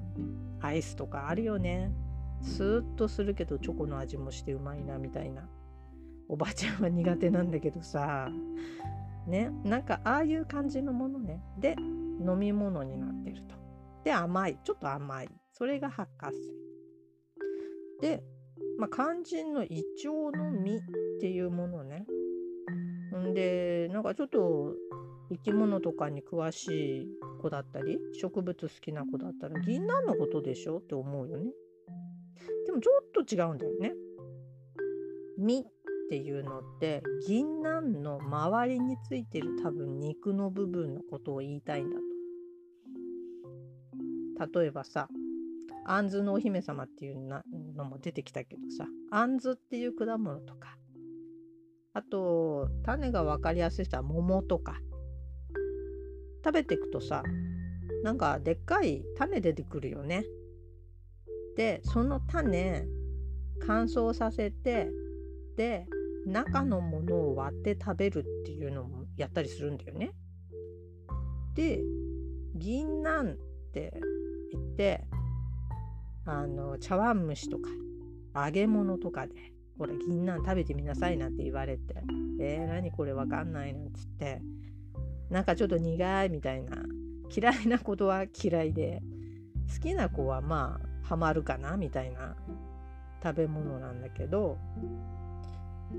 [0.61, 1.91] アイスとかあるよね。
[2.43, 5.49] スーッとするけどチョコの味もしてうまいなみたいな。
[6.29, 8.29] おばあちゃんは苦手なんだけどさ。
[9.27, 9.51] ね。
[9.65, 11.43] なんかああいう感じのものね。
[11.59, 13.55] で飲み物になってると。
[14.05, 14.59] で甘い。
[14.63, 15.29] ちょっと甘い。
[15.53, 16.55] それが発火水
[18.01, 18.23] で、
[18.79, 20.83] まあ、肝心の胃腸の実っ
[21.21, 22.07] ていうものね。
[23.19, 24.75] んでなんかちょっと
[25.31, 27.09] 生き物とかに詳しい
[27.41, 30.79] 子だったり植物好きな子だったら銀杏のことでしょ？
[30.79, 31.53] って思うよね。
[32.67, 33.95] でもちょっと違うんだよね。
[35.39, 35.67] 実っ
[36.11, 42.03] ていうのって銀杏の周りについてる多分肉の部分のことを言いたいんだと。
[44.61, 45.09] 例えばさ
[45.85, 47.43] あんずのお姫様っていうの
[47.85, 50.79] も出てきたけどさあんずっていう果物とか
[51.93, 54.81] あと種が分かりやすい人は桃とか
[56.45, 57.23] 食べていくとさ
[58.03, 60.25] なんかでっかい種出てくるよね。
[61.57, 62.87] でその種
[63.67, 64.89] 乾燥させて
[65.57, 65.87] で
[66.27, 70.13] 中のものを割って食べるっていうのもやったりするんだよね。
[71.55, 71.83] で
[72.55, 73.37] 銀杏っ
[73.73, 74.01] て
[74.53, 75.05] 言って
[76.25, 77.69] あの茶碗蒸しとか
[78.47, 79.35] 揚げ物とかで
[79.81, 81.95] ほら銀杏食べてみなさいなんて言われて
[82.39, 84.43] えー、何これわかんないなんつって
[85.31, 86.77] なんかちょっと苦いみたいな
[87.35, 89.01] 嫌いなことは嫌いで
[89.75, 92.37] 好きな子はまあハマるかなみたいな
[93.23, 94.59] 食べ物なんだけど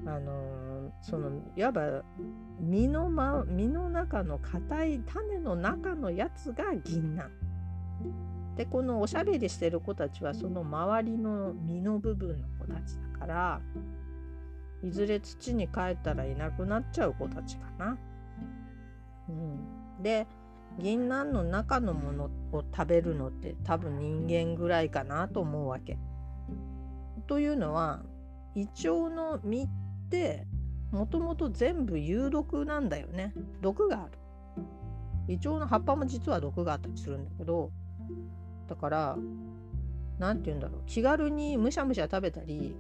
[0.06, 2.04] あのそのいわば
[2.60, 7.32] 身の,、ま、身の中の硬い種の中のやつが銀杏
[8.56, 13.11] でこのおしゃべりしてる子たちはその周りの実の部分の子たちだ。
[13.22, 13.62] から
[14.84, 17.98] いずれ土に帰ったらいなくなっちゃう子たちかな。
[19.30, 20.28] うん、で
[20.80, 25.98] 銀杏の中のものを食べるのって多分人間ぐらいかなと思うわけ。
[27.28, 28.02] というのは
[28.56, 29.70] イチョウの実っ
[30.10, 30.48] て
[30.92, 33.34] もともと全部有毒なんだよね。
[33.62, 34.12] 毒がある。
[35.28, 37.72] イチョウの葉っぱも実は毒があったりするんだけど
[38.68, 39.18] だから
[40.20, 42.76] 何て言うんだろう気軽にむしゃむしゃ食べたり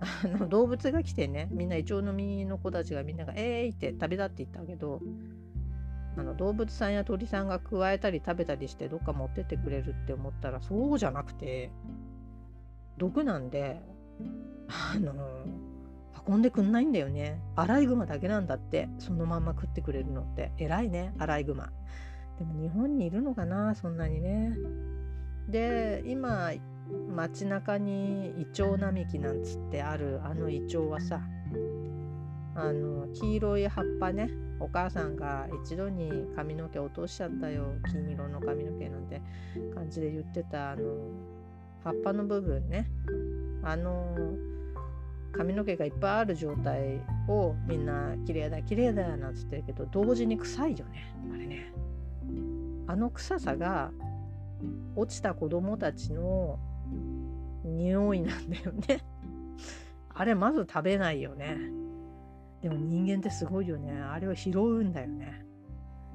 [0.00, 5.00] あの動物が来てねみんなイチョウの実の子たちがみんなが「えーい!」って食べたって言ったけど
[6.16, 11.70] あの動物さんや鳥さんがくわえたり食べたりしてどっか持ってってくれるって思ったらそうじゃなくて
[12.98, 13.80] 毒なんで
[14.68, 15.14] あの
[16.26, 17.40] 運んでくんないんだよね。
[17.56, 20.52] アライグマだけなんだってそのまんま食ってくれるのって。
[20.58, 21.72] 偉いねアライグマ。
[22.38, 24.54] でも日本にいるのかなそんなにね。
[25.48, 26.50] で今
[27.14, 31.20] 街中にイチョウ並木なんつってあるあのイチョウはさ
[32.54, 39.22] あの黄色い葉っぱねお母さんが一度に髪の毛落としちゃったよ金色の髪の毛なんて
[39.74, 40.82] 感じで言ってたあの
[41.82, 42.88] 葉っぱの部分ね
[43.62, 44.16] あの
[45.32, 51.72] 髪の毛がいっぱいある状態をみんな綺麗だ綺麗だなんつってるけど同時に臭いよねあれね。
[52.86, 53.92] あの臭さが
[54.96, 56.58] 落ちた子供たちの
[57.64, 59.02] 匂いなんだよね。
[60.14, 61.56] あれまず食べないよね。
[62.62, 63.92] でも人間ってすごいよね。
[63.92, 65.46] あれを拾うんだよね。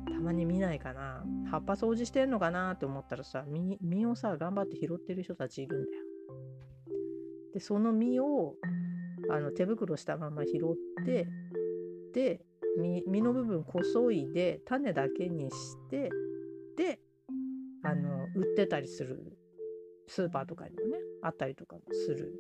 [0.06, 1.24] たまに見ないかな。
[1.50, 6.04] 葉っぱ掃除してんのかなって思ったらさ実をさ頑張って拾ってる人たちいるんだよ。
[7.54, 8.56] でその実を
[9.30, 11.28] あの手袋したまま拾って
[12.14, 12.42] で
[12.78, 15.56] 実の部分こそいで種だけにし
[15.90, 16.10] て
[16.78, 17.00] で
[17.84, 19.38] あの売ってたりする
[20.08, 21.00] スーパーとかにもね。
[21.26, 22.32] あったりとかもする。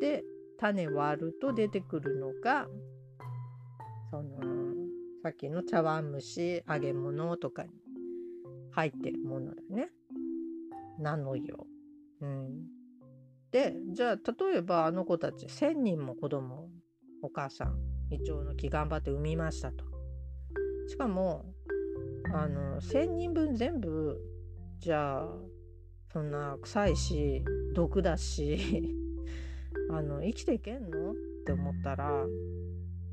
[0.00, 0.22] で
[0.58, 2.66] 種割ると出てくるのが
[4.10, 4.38] その
[5.22, 7.70] さっきの茶碗蒸し揚げ物とかに
[8.70, 9.90] 入ってるものだね。
[10.98, 11.66] なのよ。
[12.20, 12.66] うん。
[13.50, 16.68] でじゃあ例えばあの子たち1,000人も子供
[17.22, 17.78] お母さん
[18.10, 19.84] 胃腸の木頑張って産みましたと。
[20.88, 21.44] しかも
[22.32, 24.20] あの1,000人分全部
[24.78, 25.28] じゃあ
[26.16, 28.58] そんな臭いし毒だし
[29.92, 31.12] あの生きていけんの？
[31.12, 32.26] って思ったら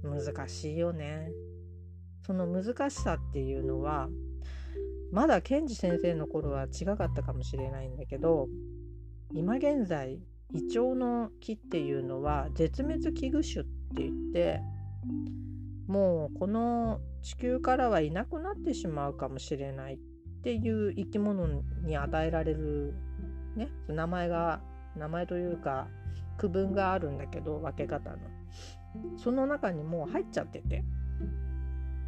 [0.01, 1.29] 難しいよね。
[2.21, 4.09] その難しさっていうのは
[5.11, 8.47] まだケンジ先生の頃は違かったかもしれないんだけど
[9.33, 14.61] 今現在イチョウの木っていうのは絶滅危惧種って言って
[15.87, 19.97] もうこの地球からはいなくなってしまうかもしれないっ
[20.43, 21.47] ていう生き物
[21.83, 22.93] に与えられる
[23.55, 24.61] ね名前が
[24.95, 25.87] 名前というか
[26.37, 28.17] 区分があるんだけど分け方の。
[29.17, 30.83] その中にもう入っちゃってて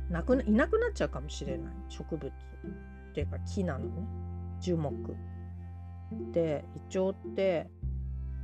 [0.10, 1.74] なくいなくなっちゃうかもしれない。
[1.90, 4.08] 植物っていうか木なのね。
[4.60, 5.16] 樹木。
[6.32, 7.68] でイチョウって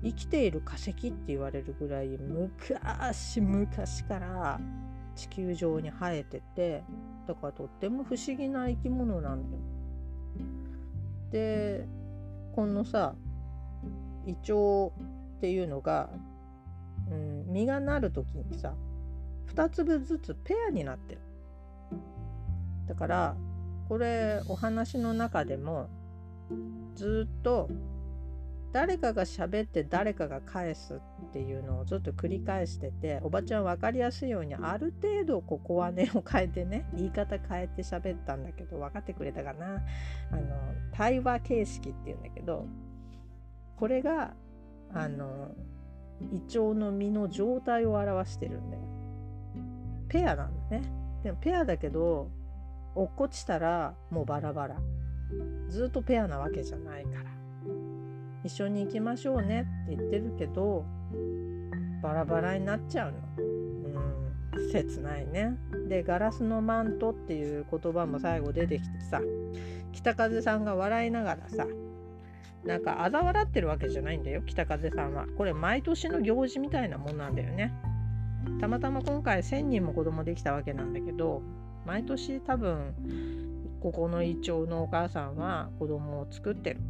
[0.04, 4.60] 生きている化石って言われるぐらい昔昔から
[5.16, 6.84] 地球上に生えてて
[7.28, 9.64] だからとっても不思議な生き物なんだよ。
[11.32, 11.86] で
[12.54, 13.16] このさ
[14.26, 14.94] 胃腸
[15.38, 16.10] っていうのが、
[17.10, 18.74] うん、実がなる時にさ
[19.56, 21.22] 2粒ずつペアになってる。
[22.88, 23.36] だから
[23.88, 25.90] これお話の中でも
[26.96, 27.70] ずっと
[28.74, 31.00] 誰かが喋って誰かが返すっ
[31.34, 39.82] ていうのをずっと繰り返してておばちゃん分かりやすいようにある程度ここはねを変えてね言い方変えて喋ったんだけど分かってくれたかな
[40.32, 40.42] あの
[40.94, 42.66] 対話形式っていうんだけど
[43.76, 44.34] これが
[44.94, 45.52] あの
[46.22, 48.84] 胃腸の実の状態を表してるんだよ。
[50.08, 50.84] ペアなんだね。
[51.24, 52.30] でもペアだけど
[52.94, 54.76] 落っこちたらもうバラバラ。
[55.70, 57.41] ずっとペアなわけじゃないから。
[58.44, 60.86] 一緒に行きましょうねって言ってるけど
[62.02, 63.18] バラバラになっちゃうの。
[64.56, 65.58] うん、切ないね。
[65.88, 69.22] で「ガラスのマント」っていう言葉も最後出てきてさ
[69.92, 71.68] 北風さんが笑いながらさ
[72.66, 77.74] なんか嘲笑ってるわけじゃないんだよ北風さんはこれ毎年の行事みたいなもんなんだよね
[78.60, 81.42] たまたま今回1,000人も子供できたわけなんだけど
[81.86, 82.94] 毎年多分
[83.82, 86.82] ここのイチョウのお母さんは子供を作ってる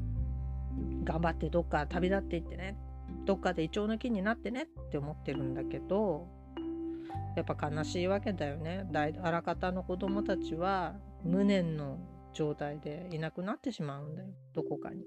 [1.04, 2.78] 頑張ってどっか旅立っていってね
[3.26, 6.28] どっかでイチョウの木になってねって思ってるんだけど
[7.36, 8.86] やっぱ悲しいわけだよね
[9.22, 12.00] あらかたの子供たちは無念の
[12.34, 15.06] 状態でいなくなってしまうんだよどこかに。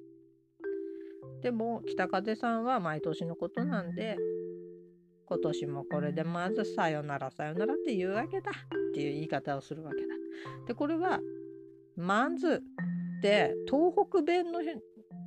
[1.43, 4.17] でも北風さんは毎年のことなんで
[5.27, 10.07] 今年もこれでまずさよならさよならって言うわけだっていう言い方をするわけだ。
[10.67, 11.21] でこれは
[11.97, 12.63] マンズ
[13.19, 14.61] って東北弁の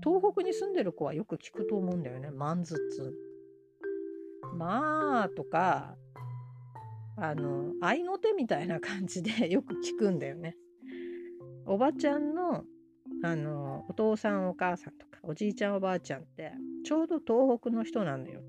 [0.04, 3.14] 東北に住んでる子はよく聞くと思うんだよねマンズっつ
[4.56, 5.96] まあとか
[7.18, 10.56] あの愛の手みたいな感じで よく聞くんだよね。
[11.66, 12.64] おばちゃんの
[13.24, 18.42] あのお父さんお母さんとかおじいちゃんおばあちゃんってちょうど東北の人なんだよ。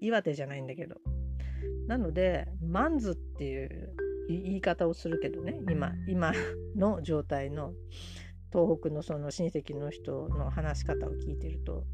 [0.00, 1.00] 岩手じゃないんだけど。
[1.86, 3.94] なのでマンズっていう
[4.28, 6.32] 言い方をするけどね今今
[6.76, 7.72] の状態の
[8.54, 11.84] 東北のその親戚の人の話し方を聞いてると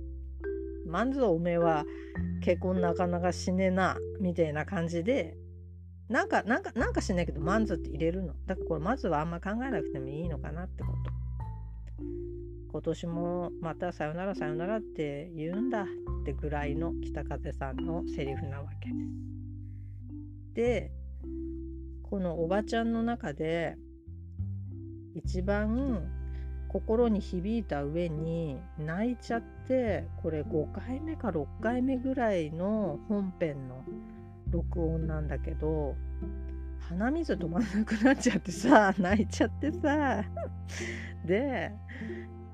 [0.86, 1.86] 「マンズおめえは
[2.42, 5.38] 結婚なかなかしねえな」みたいな感じで
[6.10, 8.34] なんか、なんか、なんかしないけど、マンズって入れるの。
[8.44, 11.20] だからこれ、まずはあんま考えなくてもいいのかなってこと。
[12.72, 15.86] 今年もまたさよならさよならって言うんだっ
[16.24, 20.54] てぐらいの北風さんのセリフなわけです。
[20.54, 20.92] で、
[22.02, 23.76] このおばちゃんの中で
[25.14, 26.08] 一番
[26.68, 33.84] 心に響いた上に泣いちゃってこれ5回目か6回目ぐらいの本編の
[34.50, 35.96] 録音なんだけど
[36.78, 40.24] 鼻水止まんなくなっちゃってさ泣いちゃってさ。
[41.24, 41.72] で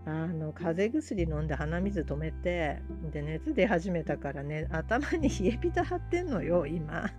[0.06, 2.80] あの風邪薬飲んで鼻水止めて
[3.12, 7.10] で熱出始めたからね頭に冷えピタ貼ってんのよ今。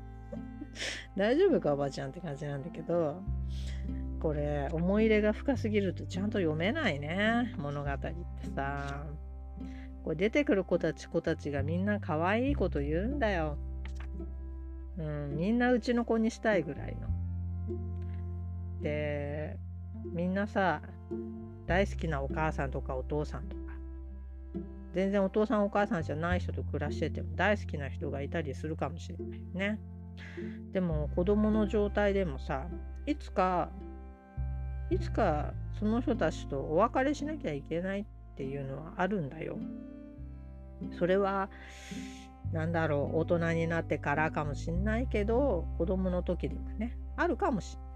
[1.15, 3.21] 大丈夫かおばちゃんって感じなんだけど
[4.19, 8.11] これ思い入れが深すぎるとちゃんと読めないね物語って
[8.55, 9.05] さ
[10.03, 13.57] これ出てくる子たち子たちがみんな可愛いこと言うんだよ
[14.97, 17.07] うん、みんなうちの子にしたいぐらいの。
[18.81, 19.57] で
[20.13, 20.81] みんなさ
[21.65, 23.61] 大好きなお母さんとかお父さんとか
[24.93, 29.79] 全然お父さんお母さんじゃない人と暮らしてても大好きな人がいたりするかもしれないね。
[30.71, 32.67] でも子供の状態でもさ
[33.05, 33.69] いつか
[34.89, 39.57] いつかその人たちとお別れしなきゃいけないっていうのはあるんだよ。
[40.97, 41.49] それは
[42.51, 47.87] なんだろう大人になってからかもしんないけど子供の時でもねあるかもしんない。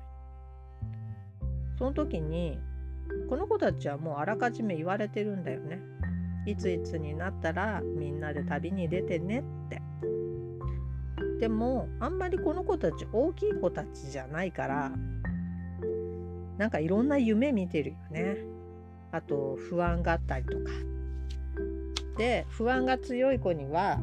[1.77, 2.59] その時に
[3.29, 5.79] この子たちはもうあらかじめ言われてるんだよね。
[6.45, 9.81] いついつになったらみんなで旅に出てねって。
[11.39, 14.91] でもあんまりこの子たち大きい子たちじゃないから
[16.57, 18.37] なんかいろんな夢見てるよね。
[19.11, 20.71] あと不安があったりとか。
[22.17, 23.99] で不安が強い子には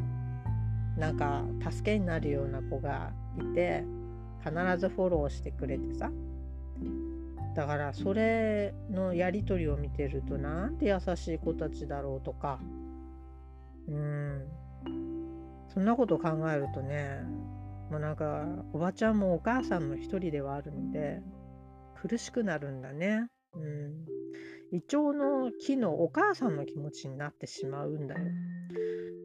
[0.96, 3.84] なんか助けになるような子がいて
[4.42, 6.10] 必ずフォローしてくれてさ。
[7.54, 12.58] だからそれのやり取りを見てるとなんて優しい子たちだろうとか。
[13.88, 14.48] うん。
[15.78, 17.20] そんなこと考えるとね
[17.90, 21.20] もうなんかおばちゃんもお母さんの一人ではあるので
[22.02, 23.28] 苦しくなるんだね。
[23.54, 28.20] うん、イチョウの木のお母さんの気持ちになってしまうんだよ。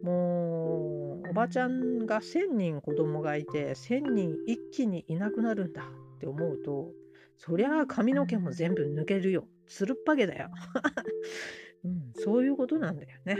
[0.03, 5.83] もうおばちゃんが1,000人子供がいて1,000人一気にいなくなるんだ
[6.15, 6.91] って思うと
[7.37, 10.49] そりゃあ髪の毛も全部抜けるよつるっぱげだよ、
[11.85, 13.37] うん、そういうことなんだよね。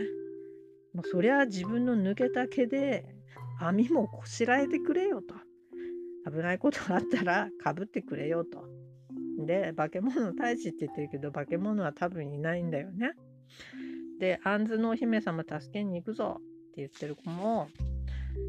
[0.94, 3.04] もうそりゃあ自分の抜けた毛で
[3.60, 5.36] 網もこしらえてくれよと
[6.32, 8.83] 危ないことがあったらかぶってくれよと。
[9.38, 13.14] で化け物退治って言ってるけど化け物は多分いないんだよね。
[14.20, 16.44] で、杏のお姫様助けに行くぞって
[16.78, 17.68] 言ってる子も、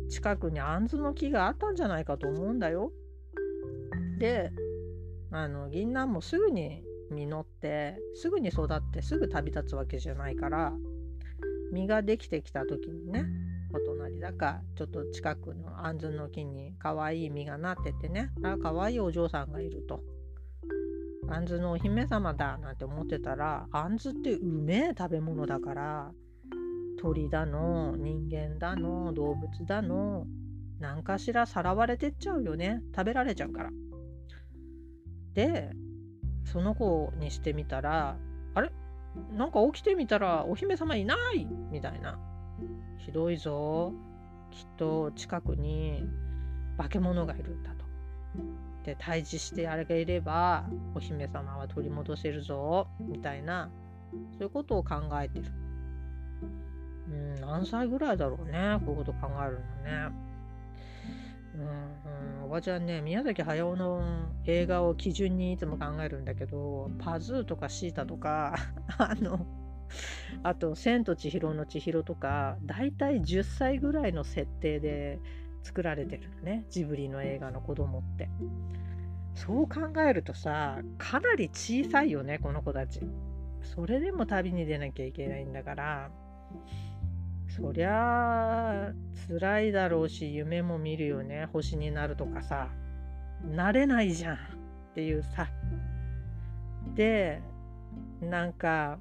[0.09, 2.93] 近くに杏の木があったんじゃないかと思うんだよ。
[4.19, 4.53] で、
[5.31, 10.73] あの、銀杏もすぐに実って、すぐに育って、すぐ旅立つわけじゃないから、
[11.73, 13.27] 実ができてきた時にね、
[13.73, 20.03] お隣だか、ちょっと近くの杏の木に可愛い実がなっててね、あ、可愛いお嬢さんがいると。
[21.29, 26.13] あんずのお姫様だなんて思ってたらあんずってうめえ食べ物だから
[27.01, 30.27] 鳥だの人間だの動物だの
[30.81, 33.71] 何かしらさらわれてっちゃうよね食べられちゃうから。
[35.35, 35.71] で
[36.45, 38.17] その子にしてみたら
[38.55, 38.71] あれ？
[39.33, 42.19] なんか起きてみたらお姫様いないみたいな。
[42.99, 43.93] ひどいぞ。
[44.51, 46.05] きっと近くに
[46.79, 47.74] 化け物がいるんだ。
[48.85, 50.65] で退治してあれがいれば
[50.95, 53.71] お姫様は取り戻せるぞみたいな
[54.33, 55.47] そういうことを考えてる。
[57.09, 60.25] うん、何歳ぐらいだろうねこういうこと考えるのね。
[61.55, 61.61] うん
[62.41, 64.03] うん、おばちゃんね宮崎駿の
[64.45, 68.57] 映画を基準にいつも考えるんだけどパズーとかシータとか
[68.99, 69.47] あの
[70.43, 75.21] あと「千と千尋の千尋」とか大体10歳ぐらいの設定で
[75.65, 76.65] 作られてるね。
[76.71, 78.29] ジブリの映画の子供って。
[79.35, 83.01] そう考えるとさかなり小さいよねこの子たち。
[83.63, 86.11] それでも旅に出なきゃいけないんだから。
[87.49, 88.93] そりゃあ
[89.29, 91.49] 辛いだろうし夢も見るよね。
[91.53, 92.69] 星になるとかさ。
[93.43, 94.39] なれないじゃんっ
[94.95, 95.49] ていうさ。
[96.95, 97.41] で
[98.21, 98.99] なんか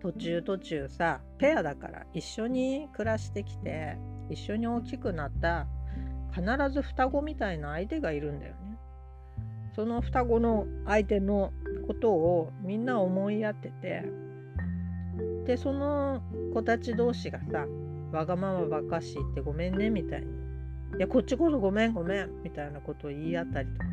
[0.00, 3.96] 途中途中さペアだから一緒に暮らしてきて
[4.30, 5.66] 一緒に大きくなった
[6.34, 8.78] 必ず双子みたいな相手がいるんだよね。
[9.74, 11.52] その双子の相手の
[11.86, 14.04] ことをみんな思いやってて
[15.46, 17.66] でその子たち同士がさ
[18.12, 20.26] わがままばっかし言ってごめんねみたいに
[20.98, 23.90] いやこっちこそごめんごめんみたいなことを言い合ったりとかさ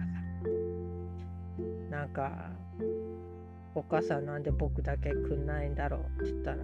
[1.90, 2.52] なんか
[3.74, 6.58] お母さんなんで僕だけくんないんだろうって言ったら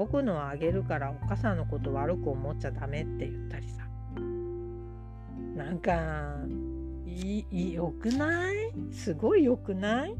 [0.00, 3.86] 僕のはあげるからお母さんのこと悪く思っちゃダメって言ったりさ。
[5.54, 6.36] なんか
[7.06, 8.72] いいよくない？
[8.90, 10.16] すごいよくない？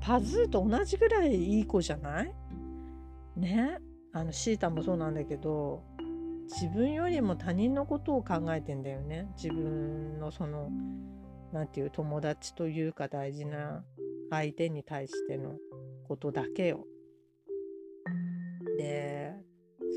[0.00, 2.34] パズーと同じぐらいいい子じゃない？
[3.36, 3.78] ね？
[4.12, 5.84] あのシータもそうなんだけど
[6.52, 9.28] 自分よりも他人のことを考えてんだよね。
[9.36, 10.70] 自分のその
[11.52, 13.84] 何て言う友達というか大事な
[14.30, 15.52] 相手に対しての
[16.08, 16.84] ことだけよ。
[18.76, 19.34] で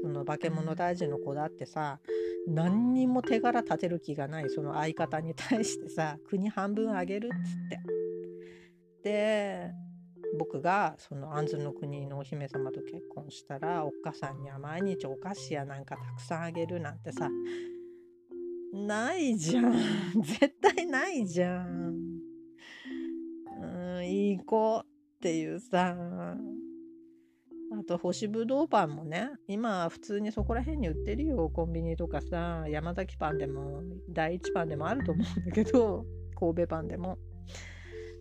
[0.01, 1.99] その化け物大臣の子だってさ
[2.47, 7.79] 何にも手柄立てる気がないその相方に対してさ国半分あげるっつって。
[9.03, 9.71] で
[10.37, 17.29] 僕がその安住の国のお姫様と結婚したらおっかさんには毎日お菓子やなんかたくさんあげるなんてさ
[18.73, 19.73] ないじゃん。
[20.21, 21.95] 絶対ないじゃん。
[23.61, 23.65] う
[23.99, 24.85] んいい子っ
[25.19, 25.95] ていうさ
[27.79, 31.49] あと干しぶどうパンもね今普通にそこら辺に売ってるよ。
[31.49, 36.05] コンビニとかさ山崎パンでも第一パンでもあると思うんだけど
[36.35, 37.19] 神戸パンでも。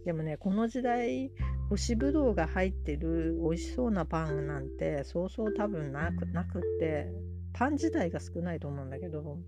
[0.04, 1.32] でもねこの時代
[1.68, 7.10] 干しぶどうが入ってる美味しそうなパンなんてそうそう多分なくなくって
[7.52, 9.38] パン自体が少ないと思うんだけど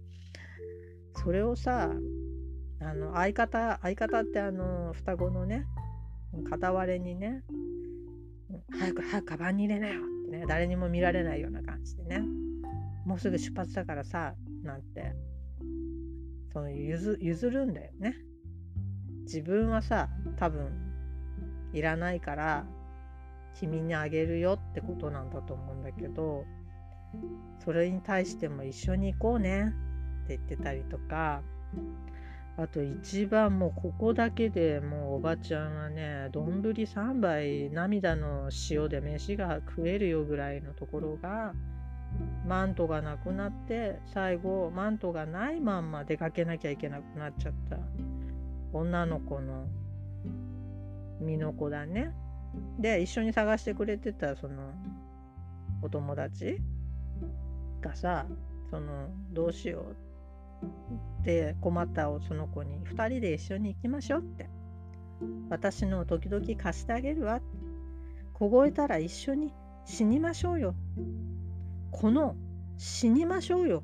[1.14, 1.92] それをさ
[2.80, 5.64] あの相方相方ってあの双子のね
[6.50, 7.44] 片割れにね
[8.78, 12.22] 早く早くカバンに入れなよってね誰にも見られないような感じでね。
[13.06, 15.14] もうすぐ出発だからさなんて。
[16.52, 18.16] その譲譲るんだよね。
[19.22, 20.70] 自分はさ多分
[21.72, 22.66] いらないから
[23.54, 26.44] 君にあげるよってことなんだと思うんだけど
[27.62, 29.74] それに対しても一緒に行こうね
[30.24, 31.42] って言ってたりとか
[32.58, 41.54] あと一番もうここだけでもうおばちゃんはね丼3杯涙の塩で飯が食えるよぐらいのところが
[42.48, 47.78] マントがなくなって最後マントがないまんま出かけなきゃいけなくなっちゃった
[48.72, 49.68] 女の子の
[51.20, 52.12] 身の子だね。
[52.80, 54.72] で一緒に探してくれてたその
[55.80, 56.58] お友達
[57.80, 58.26] がさ
[58.68, 60.07] そのどうしようって
[61.22, 64.48] で困ったをその子に2人で一緒に行きましょうって。
[65.50, 67.40] 私の時々貸してあげるわ。
[68.34, 69.52] 凍えたら一緒に
[69.84, 70.74] 死にましょうよ。
[71.90, 72.36] この
[72.76, 73.82] 死にましょうよ。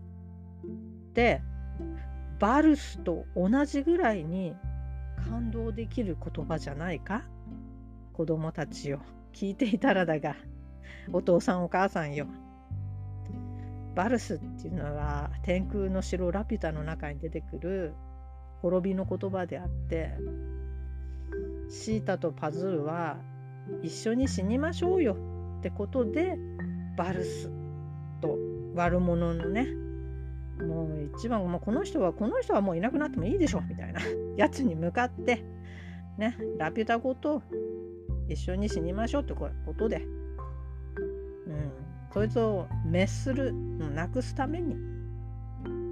[1.10, 1.42] って
[2.38, 4.54] バルスと同じぐらいに
[5.28, 7.24] 感動できる言葉じゃないか？
[8.12, 9.00] 子供たちよ
[9.32, 10.36] 聞いていたらだが
[11.12, 12.26] お父さんお母さんよ。
[13.94, 17.94] バルスっていうのは天空の城ラピュタの中に出てくる
[18.62, 20.14] 滅びの言葉であって
[21.68, 23.16] シータとパズーは
[23.82, 25.16] 一緒に死にましょうよ
[25.58, 26.36] ってことで
[26.96, 27.50] バルス
[28.20, 28.36] と
[28.74, 29.66] 悪者のね
[30.62, 34.00] もう一番もうこの人はこの人はもういなくなってもいいでしょみたいな
[34.36, 35.44] やつに向かって
[36.18, 37.42] ねラピュタごと
[38.28, 39.96] 一緒に死にましょうってことで、
[41.46, 41.72] うん、
[42.14, 44.76] そいつを滅するなくすために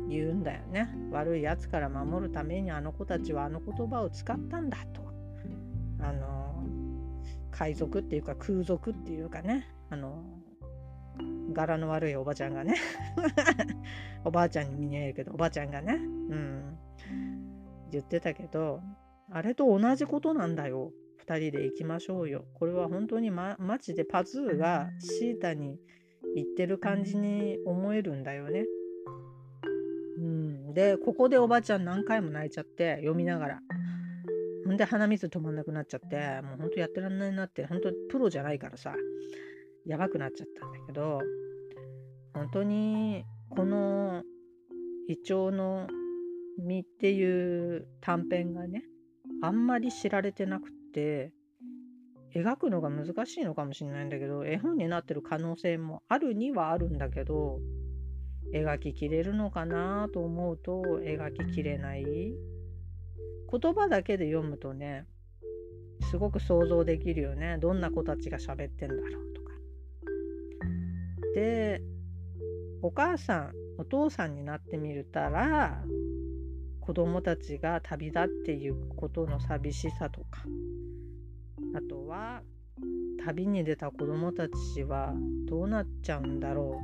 [0.08, 0.88] 言うんだよね。
[1.10, 5.02] 悪いやつから守るためにあの子たちはあの言葉を使ったんだと。
[5.98, 6.64] あの
[7.50, 9.66] 海賊っていうか空賊っていうかね。
[9.90, 10.22] あの
[11.52, 12.76] 柄の悪いおばちゃんがね。
[14.24, 15.94] おばあちゃんに見えるけどおばあちゃんがね。
[15.94, 16.78] うん。
[17.90, 18.80] 言ってたけど
[19.28, 20.92] あれと同じことなんだよ。
[21.26, 22.44] 2人で行きましょうよ。
[22.54, 25.80] これは本当に、ま、マジでパズーがシータに
[26.34, 28.64] 言ってる感じに思えるんだよね。
[30.18, 30.74] うん。
[30.74, 33.60] でここでおばあちゃん何回も泣いちゃって読みながら。
[34.64, 38.94] ほんで鼻水止まんなくなっちゃってもうほんとやってらんないなってほんとプロじゃないからさ
[39.86, 41.20] やばくなっちゃったんだけど
[42.34, 44.22] 本当にこの
[45.08, 45.88] 「イチョウの
[46.58, 48.84] 実」っていう短編がね
[49.42, 51.32] あんまり知られてなくって
[52.34, 57.60] 描くのが難しいのかもしれないんだけど絵本になってる可能性もあるにはあるんだけど
[58.54, 62.04] 描ききれるのかなと思うと描ききれない。
[62.04, 65.06] 言葉だけで読むとね
[66.10, 67.58] すごく想像できるよね。
[67.58, 69.52] どんな子たちが喋ってんだろうとか。
[71.34, 71.82] で
[72.82, 75.82] お母さんお父さんになってみるたら
[76.80, 80.44] 子供たちが旅立っていくことの寂しさとか
[81.74, 82.42] あとは
[83.24, 85.14] 旅に出た子供たちは
[85.46, 86.80] どうなっちゃうんだろ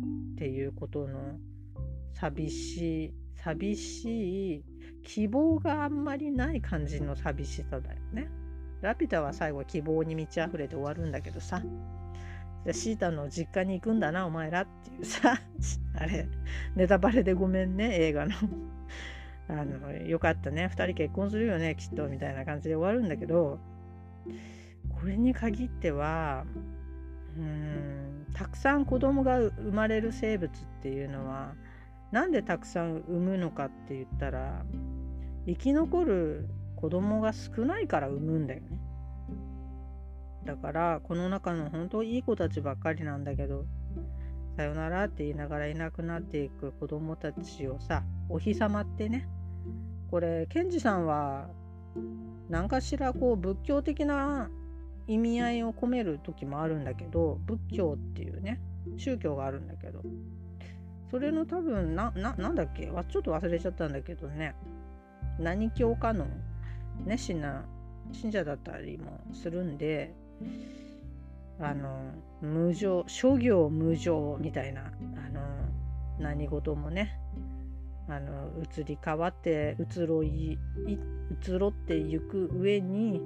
[0.00, 1.38] うっていうことの
[2.14, 4.64] 寂しい寂しい
[5.04, 8.28] 希望があんまりない感じの寂しさだよね。
[8.80, 11.62] ラピュタは最後希望に満ち溢れて終わるんだけどさ。
[12.72, 15.40] シータの実家に行くんだなお前らっていうさ。
[15.94, 16.28] あれ
[16.76, 18.32] ネタバレでごめんね映画の。
[19.48, 20.66] あのよかったね。
[20.66, 23.58] 2人結婚するよねきっとみたいな感じで終わるんだけど
[24.88, 26.44] これに限っては
[27.36, 31.54] うんたくさん子供が生まれる生物っていうのは
[32.10, 34.64] なんでたくさん産むのかって言ったら
[35.46, 38.80] 生き残る子供が少ないから産むんだよね。
[40.44, 43.66] だからこの中の本当いい子たちばっかりなんだけど
[44.56, 49.28] さよならって言いながらいなくなっていく子供たちをさお日様ってね
[50.10, 51.48] これケンジさんは
[52.48, 54.50] 何かしらこう仏教的な
[55.06, 58.60] 意味合いを込める時もあるんだけど仏教っていうね
[58.96, 60.02] 宗教があるんだけど
[61.10, 62.86] それの多分ななんだっけ？
[62.86, 64.54] ちょっと忘れちゃったんだけどね。
[65.38, 66.26] 何教かの
[67.06, 67.64] 熱心な
[68.12, 70.12] 信者だったりもするんで
[71.60, 75.40] あの無常諸行無常みたいなあの
[76.18, 77.18] 何事もね
[78.08, 83.20] あの移り変わって移ろい移ろっていく上に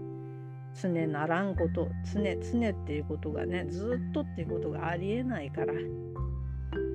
[0.80, 5.72] 常ならんこと常常っていうことがねずっとっていうことがありえないから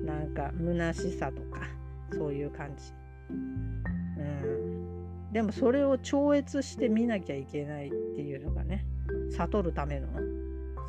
[0.04, 1.62] なんか虚しさとか
[2.12, 2.92] そういう感じ。
[3.30, 3.32] う
[4.20, 8.84] ん、でもそれを超越して見なきゃいけないっていうのがね
[9.30, 10.08] 悟るための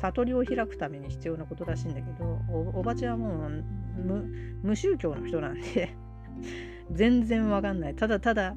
[0.00, 2.38] 悟りを開くために必要なことらしいんだけど
[2.74, 3.64] おばちゃんはもう
[4.62, 5.94] 無宗教の人なんで
[6.92, 7.94] 全然わかんない。
[7.94, 8.54] ただただ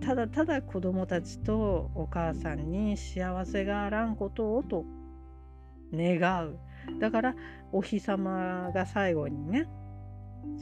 [0.00, 4.84] ただただ子供たちとお母さんに幸せがあらんことをと
[5.92, 6.58] 願う。
[7.00, 7.36] だから
[7.72, 9.68] お日様が最後にね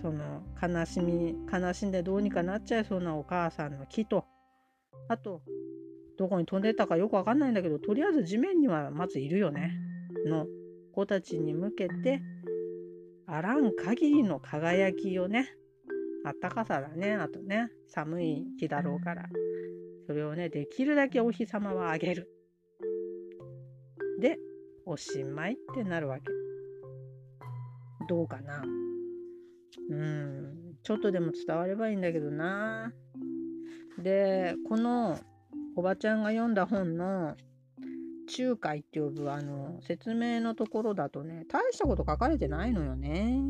[0.00, 4.24] その悲しみ悲しんでどうにかなっちゃいそうなお母さんの木と。
[5.08, 5.42] あと
[6.16, 9.72] どこに飛んでったかよくわかんないんだけどとりあえず地面にはまずいるよね。
[10.26, 10.46] の
[10.92, 12.22] 子たちに向けて
[13.26, 15.56] あらん限りの輝きをね
[16.24, 17.14] あったかさだね。
[17.14, 19.28] あとね寒い日だろうから。
[20.06, 22.30] それをねできるだけお日様はあげる。
[24.20, 24.38] で
[24.86, 26.24] おしまいってなるわけ。
[28.08, 28.62] どうかな。
[29.90, 30.76] うん。
[30.82, 32.92] ちょっとでも伝わればいいんだけどな。
[33.98, 35.18] でこの
[35.76, 37.36] おばちゃんが読んだ本の
[38.38, 43.40] 仲介って呼ぶあの説明のところだとね大したこと書かれてないのよね。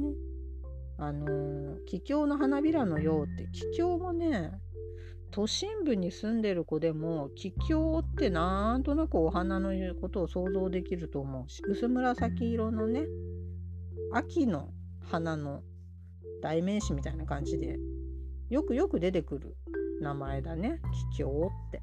[0.99, 4.53] あの桔梗の花びらのようって桔梗もね
[5.31, 13.07] 都心部に住んでる子でも桔梗ってなんとなくお花のことを想像できると思うし薄紫色のね
[14.13, 14.69] 秋の
[15.11, 15.63] 花の
[16.41, 17.79] 代名詞みたいな感じで
[18.49, 19.57] よくよく出てくる
[20.01, 20.81] 名前だね
[21.19, 21.83] 桔梗って。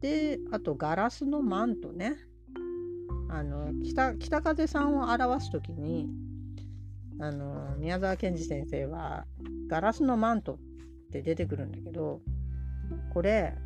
[0.00, 2.16] であとガラスのマントね
[3.30, 6.08] あの北北風さんを表す時に
[7.20, 9.26] あの宮沢賢治先生は
[9.68, 10.58] 「ガラスのマント」っ
[11.12, 12.20] て出てくるんだけど
[13.12, 13.56] これ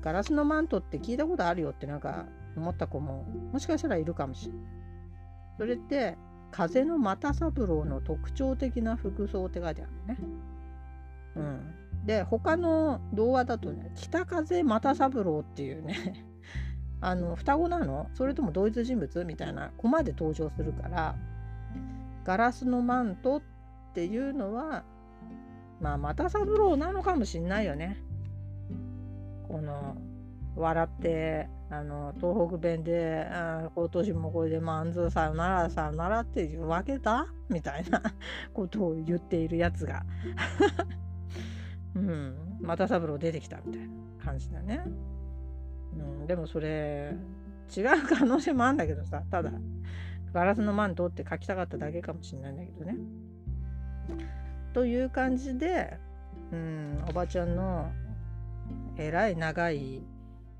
[0.00, 2.26] ガラスのマントって聞いたことあるよってなんか
[2.56, 4.62] 思った子ももしかしたらいるかもしれない。
[5.56, 6.16] それって
[6.50, 10.18] 風の又三郎の特徴的な服装って書いてあるね。
[11.36, 11.74] うん。
[12.06, 16.26] で他の童話だとね北風又三郎っていうね
[17.00, 18.08] あの双子なの？
[18.14, 19.24] それとも同一人物？
[19.24, 21.16] みたいなコマで登場するから
[22.24, 23.42] ガラスのマントっ
[23.94, 24.84] ていうのは
[25.80, 28.02] まあ又三郎なのかもしんないよね。
[29.46, 29.96] この
[30.56, 33.26] 笑ってあの東北弁で
[33.74, 37.26] 「今年もこれでまんずさよならさよなら」っていうわけだ？
[37.48, 38.02] みたいな
[38.54, 40.04] ことを言っているやつが
[41.94, 43.88] うん又三郎出てきたみたいな
[44.24, 44.82] 感じだね。
[45.96, 47.14] うん、でもそれ
[47.76, 49.52] 違う可能性もあるんだけどさただ
[50.34, 52.96] ガラスのマントって書きたかっただけかもしれないんだけどね。
[54.74, 55.96] という感じで、
[56.52, 57.92] うん、おばちゃんの
[58.96, 60.02] えらい長い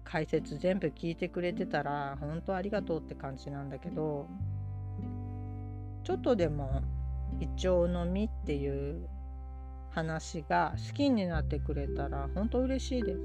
[0.04, 4.28] 解説全部聞いてくれてたら本当ありがとうって感じなんだけど
[6.04, 6.82] ちょっとでも
[7.40, 9.08] イチョウの実っていう
[9.90, 13.20] 話が好きになってくれたら本当嬉しいです。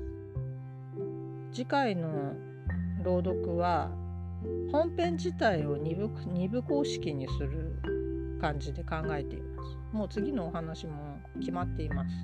[1.52, 2.34] 次回の
[3.04, 3.92] 朗読は
[4.72, 7.80] 本編自体を 2, 部2部公式にする
[8.40, 9.78] 感じで考えています。
[9.92, 12.16] もう次のお話も決まっています。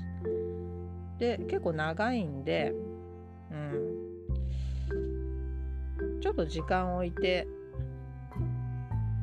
[1.20, 2.74] で結構長いんで、
[3.52, 3.82] うん、
[6.22, 7.48] ちょっと時間を置いて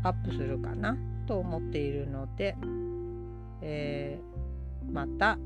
[0.02, 2.56] アップするかなと思っているので、
[3.60, 5.38] えー、また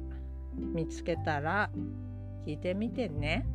[0.56, 1.70] 見つけたら
[2.46, 3.46] 聞いてみてね。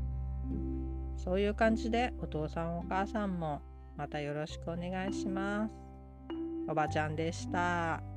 [1.18, 3.62] そういう感じでお父さんお母さんも
[4.02, 5.74] またよろしくお願いします。
[6.68, 8.11] おばちゃんでした。